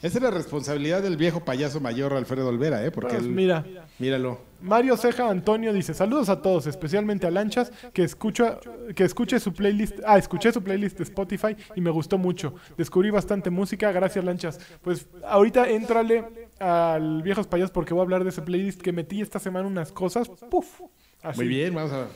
[0.00, 2.90] Esa es la responsabilidad del viejo payaso mayor Alfredo Olvera, ¿eh?
[2.92, 3.64] Porque Pues él- mira,
[3.98, 4.40] Míralo.
[4.60, 8.58] Mario Ceja Antonio dice, saludos a todos, especialmente a Lanchas, que escucha,
[8.94, 12.54] que escuche su playlist, ah, escuché su playlist de Spotify y me gustó mucho.
[12.76, 14.60] Descubrí bastante música, gracias Lanchas.
[14.82, 19.20] Pues ahorita éntrale al Viejos Payas porque voy a hablar de ese playlist que metí
[19.20, 20.28] esta semana unas cosas.
[20.28, 20.80] Puf.
[21.22, 21.40] Así.
[21.40, 22.06] Muy bien, vamos a.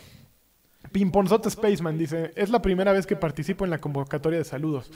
[0.90, 4.90] Pimponzote Spaceman dice, es la primera vez que participo en la convocatoria de saludos.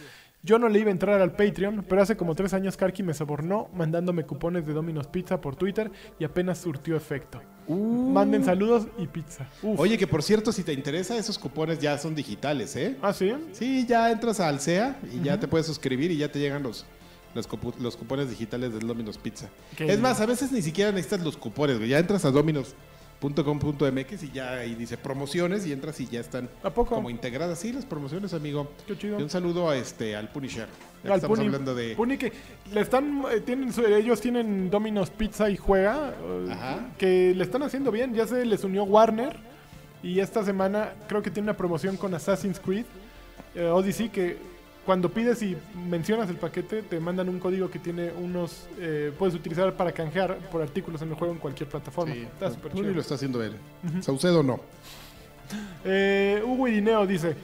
[0.47, 3.15] Yo no le iba a entrar al Patreon, pero hace como tres años Karki me
[3.15, 5.91] sobornó mandándome cupones de Domino's Pizza por Twitter
[6.21, 7.43] y apenas surtió efecto.
[7.69, 9.49] Manden saludos y pizza.
[9.61, 9.81] Uf.
[9.81, 12.97] Oye, que por cierto, si te interesa, esos cupones ya son digitales, ¿eh?
[13.03, 13.35] ¿Ah, sí?
[13.51, 16.87] Sí, ya entras a Alsea y ya te puedes suscribir y ya te llegan los,
[17.35, 17.49] los,
[17.97, 19.49] cupones digitales del Domino's Pizza.
[19.77, 21.89] Es más, a veces ni siquiera necesitas los cupones, güey.
[21.89, 22.31] Ya entras a
[23.21, 26.95] dominos.com.mx y ya ahí dice promociones y entras y ya están ¿A poco?
[26.95, 27.59] como integradas.
[27.59, 28.71] Sí, las promociones, amigo.
[28.87, 29.19] Qué chido.
[29.19, 30.67] Y un saludo a este al Punisher.
[31.05, 31.95] Al estamos Puni- hablando de.
[31.95, 32.33] Puni que
[32.73, 36.89] le están, eh, tienen ellos tienen Domino's Pizza y juega, eh, Ajá.
[36.99, 38.15] que le están haciendo bien.
[38.15, 39.37] Ya se les unió Warner
[40.03, 42.85] y esta semana creo que tiene una promoción con Assassin's Creed
[43.55, 44.37] eh, Odyssey que
[44.87, 45.57] cuando pides y
[45.89, 50.37] mencionas el paquete te mandan un código que tiene unos eh, puedes utilizar para canjear
[50.51, 52.15] por artículos en el juego en cualquier plataforma.
[52.15, 52.91] Sí, Está súper chido.
[52.93, 53.57] lo está haciendo él.
[54.01, 54.61] Saucedo no.
[55.85, 57.35] Eh, Hugo Irineo dice.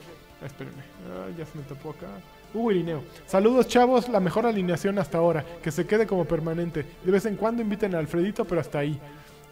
[0.41, 2.07] ah, espérenme, ah, ya se me tapó acá.
[2.53, 3.03] Hugo Irineo.
[3.25, 4.09] Saludos, chavos.
[4.09, 5.43] La mejor alineación hasta ahora.
[5.63, 6.85] Que se quede como permanente.
[7.03, 8.99] De vez en cuando inviten a Alfredito, pero hasta ahí.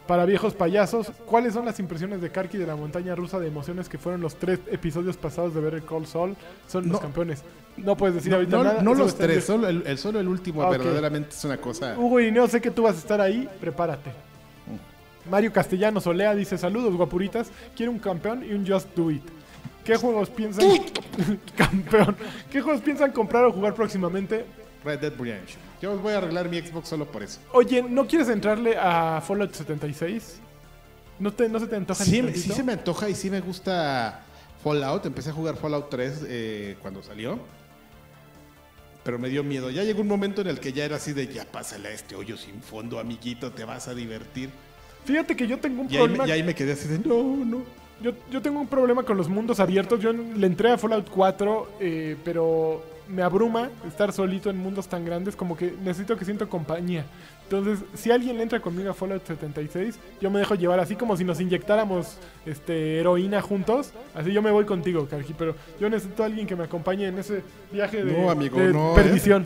[0.07, 3.87] Para viejos payasos, ¿cuáles son las impresiones de Karki de la montaña rusa de emociones
[3.87, 6.35] que fueron los tres episodios pasados de ver el Call Saul?
[6.67, 7.43] Son los campeones.
[7.77, 8.81] No puedes decir No, ahorita no- nada.
[8.81, 11.95] no los tres, solo el, el- solo el último Ah, verdaderamente es una cosa.
[11.97, 14.11] Hugo Irineo, sé que tú vas a estar ahí, prepárate.
[15.29, 19.23] Mario Castellanos Olea dice, saludos guapuritas, quiero un campeón y un Just Do It.
[19.85, 20.65] ¿Qué juegos piensan...
[21.55, 22.15] campeón.
[22.51, 24.45] ¿Qué juegos piensan comprar o jugar próximamente?
[24.83, 25.59] Red Dead Redemption.
[25.81, 27.39] Yo voy a arreglar mi Xbox solo por eso.
[27.53, 30.39] Oye, ¿no quieres entrarle a Fallout 76?
[31.19, 33.41] ¿No, te, no se te antoja Sí, ni sí se me antoja y sí me
[33.41, 34.23] gusta
[34.63, 35.05] Fallout.
[35.05, 37.39] Empecé a jugar Fallout 3 eh, cuando salió.
[39.03, 39.69] Pero me dio miedo.
[39.69, 42.15] Ya llegó un momento en el que ya era así de ya pásale a este
[42.15, 44.49] hoyo sin fondo, amiguito, te vas a divertir.
[45.05, 46.23] Fíjate que yo tengo un Y ahí, problema...
[46.23, 47.63] me, y ahí me quedé así de no, no.
[48.01, 49.99] Yo, yo tengo un problema con los mundos abiertos.
[49.99, 55.03] Yo le entré a Fallout 4, eh, pero me abruma estar solito en mundos tan
[55.05, 57.05] grandes como que necesito que siento compañía.
[57.43, 61.25] Entonces, si alguien entra conmigo a Fallout 76, yo me dejo llevar así como si
[61.25, 63.91] nos inyectáramos este, heroína juntos.
[64.15, 67.17] Así yo me voy contigo, Karki, pero yo necesito a alguien que me acompañe en
[67.19, 68.95] ese viaje de, No, amigo, de no, ¿eh?
[68.95, 69.45] perdición.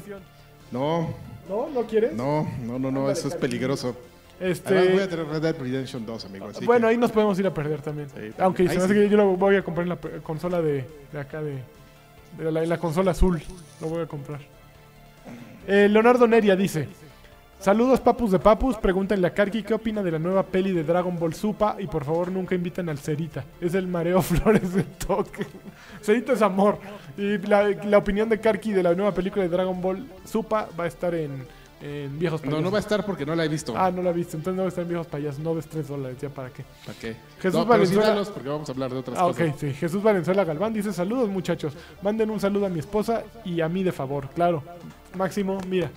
[0.71, 1.09] No,
[1.49, 1.69] ¿No?
[1.73, 2.13] ¿No quieres?
[2.13, 3.95] no, no, no, no, eso es peligroso.
[4.39, 6.47] Este, Además voy a tener Red Dead Redemption 2, amigo.
[6.49, 8.09] así bueno, que- ahí nos podemos ir a perder también.
[8.09, 10.85] Sí, Aunque se me hace que yo lo voy a comprar en la consola de,
[11.11, 11.59] de acá, de,
[12.39, 13.41] la, consola azul.
[13.81, 14.39] Lo voy a comprar.
[15.67, 16.87] Eh, Leonardo Neria dice:
[17.59, 18.77] Saludos, papus de papus.
[18.77, 21.77] Pregúntenle a Karki qué opina de la nueva peli de Dragon Ball Supa.
[21.79, 23.43] Y por favor, nunca inviten al Cerita.
[23.59, 25.45] Es el mareo Flores de toque.
[26.01, 26.79] Cerita es amor.
[27.17, 30.83] Y la, la opinión de Karki de la nueva película de Dragon Ball Supa va
[30.83, 31.45] a estar en,
[31.81, 32.63] en Viejos No, Payasos.
[32.63, 33.73] no va a estar porque no la he visto.
[33.77, 34.37] Ah, no la viste.
[34.37, 35.39] Entonces no va a estar en Viejos Payasos.
[35.39, 36.17] No ves 3 dólares.
[36.21, 36.63] ¿Ya para qué?
[36.85, 37.15] ¿Para qué?
[37.39, 39.55] Jesús no, sí Valenzuela- porque vamos a hablar de otras Ah, ok, cosas.
[39.59, 39.73] sí.
[39.73, 41.73] Jesús Valenzuela Galván dice: Saludos, muchachos.
[42.01, 44.29] Manden un saludo a mi esposa y a mí de favor.
[44.33, 44.63] Claro.
[45.17, 45.91] Máximo, mira.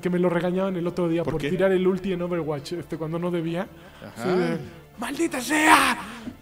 [0.00, 3.18] Que me lo regañaban el otro día ¿Por tirar el ulti en Overwatch este, cuando
[3.18, 3.66] no debía.
[4.06, 4.36] Ajá.
[4.36, 4.58] De,
[4.98, 5.98] ¡Maldita sea!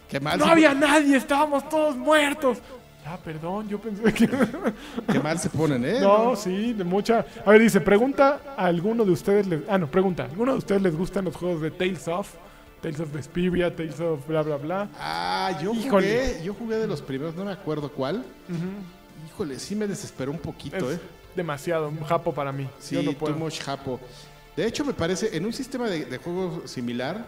[0.09, 1.16] Qué mal, ¡No había nadie!
[1.16, 2.59] ¡Estábamos todos muertos!
[3.07, 4.28] Ah, perdón, yo pensé que.
[5.12, 6.00] qué mal se ponen, ¿eh?
[6.00, 7.26] No, sí, de mucha.
[7.44, 9.46] A ver, dice, pregunta a alguno de ustedes.
[9.46, 9.61] Les...
[9.68, 10.22] Ah, no, pregunta.
[10.22, 12.32] ¿A alguno de ustedes les gustan los juegos de Tales of?
[12.80, 14.88] Tales of Vesperia, Tales of bla bla bla.
[14.98, 15.88] Ah, yo Híjole.
[15.88, 18.24] jugué, yo jugué de los primeros, no me acuerdo cuál.
[19.28, 21.00] Híjole, sí me desesperó un poquito, Es ¿eh?
[21.36, 22.68] demasiado un japo para mí.
[22.78, 23.36] Sí, Yo no too puedo.
[23.36, 24.00] much japo.
[24.57, 27.26] De hecho, me parece, en un sistema de, de juego similar,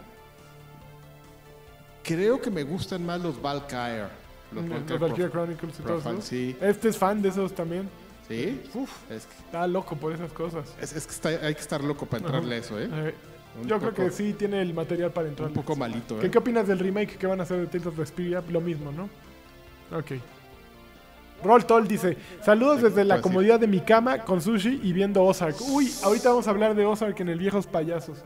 [2.03, 4.05] creo que me gustan más los Valkyrie.
[4.53, 6.25] Los Valkyrie Los Valkyria Chronicles y todos Profile, esos.
[6.29, 6.57] sí.
[6.61, 7.89] Este es fan de esos también.
[8.29, 8.61] ¿Sí?
[8.75, 10.75] Uf, Es que, está loco por esas cosas.
[10.81, 12.89] es, es que está- hay que estar loco para entrarle a eso, ¿eh?
[12.93, 13.15] Eh,
[13.63, 15.49] Un yo creo que sí tiene el material para entrar.
[15.49, 16.31] Un poco malito, ¿Qué, ¿eh?
[16.31, 18.43] ¿Qué opinas del remake que van a hacer de Tales of Vesperia?
[18.49, 19.05] Lo mismo, ¿no?
[19.97, 20.13] Ok.
[21.45, 25.57] Roll Toll dice: Saludos desde la comodidad de mi cama con sushi y viendo Ozark.
[25.69, 28.19] Uy, ahorita vamos a hablar de Ozark en el Viejos Payasos.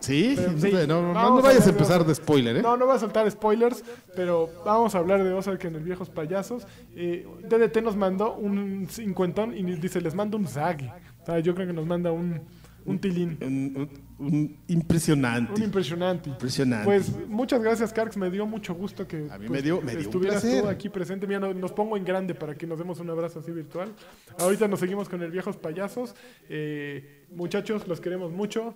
[0.00, 2.62] Sí, Pero no, sí, no, no, no vayas a empezar de spoiler, ¿eh?
[2.62, 3.82] No, no voy a soltar spoilers,
[4.14, 6.66] pero vamos a hablar de Ozark en el Viejos Payasos.
[6.94, 10.82] Eh, DDT nos mandó un cincuentón y dice: Les mando un zag.
[11.22, 12.40] O sea, yo creo que nos manda un,
[12.86, 13.36] un tilín.
[13.40, 15.52] Un, un- un impresionante.
[15.54, 16.28] Un impresionante.
[16.30, 16.84] Impresionante.
[16.84, 18.16] Pues muchas gracias, Carx.
[18.16, 20.62] Me dio mucho gusto que A mí pues, me dio- me dio un estuvieras placer.
[20.62, 21.26] tú aquí presente.
[21.26, 23.92] Mira, no- nos pongo en grande para que nos demos un abrazo así virtual.
[24.38, 26.14] Ahorita nos seguimos con el Viejos Payasos.
[26.48, 28.74] Eh, muchachos, los queremos mucho.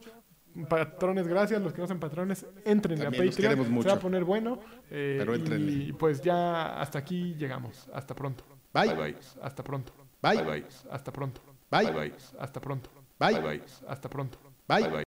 [0.69, 1.63] Patrones, gracias.
[1.63, 3.51] Los que no son patrones, entren a También Patreon.
[3.51, 3.89] queremos mucho.
[3.89, 4.59] Se va a poner bueno.
[4.91, 5.73] Eh, Pero éntrenle.
[5.73, 7.89] y pues ya hasta aquí llegamos.
[7.93, 8.45] Hasta pronto.
[8.73, 8.95] Bye.
[8.95, 9.17] bye.
[9.43, 9.93] Hasta pronto.
[10.21, 10.65] Bye.
[10.91, 11.41] Hasta pronto.
[11.71, 12.13] Bye.
[12.39, 12.91] Hasta pronto.
[13.19, 13.31] Bye.
[13.31, 13.41] Hasta pronto.
[13.41, 13.63] Bye.
[13.89, 14.39] Hasta pronto.
[14.69, 14.83] Bye.
[14.89, 14.93] Bye.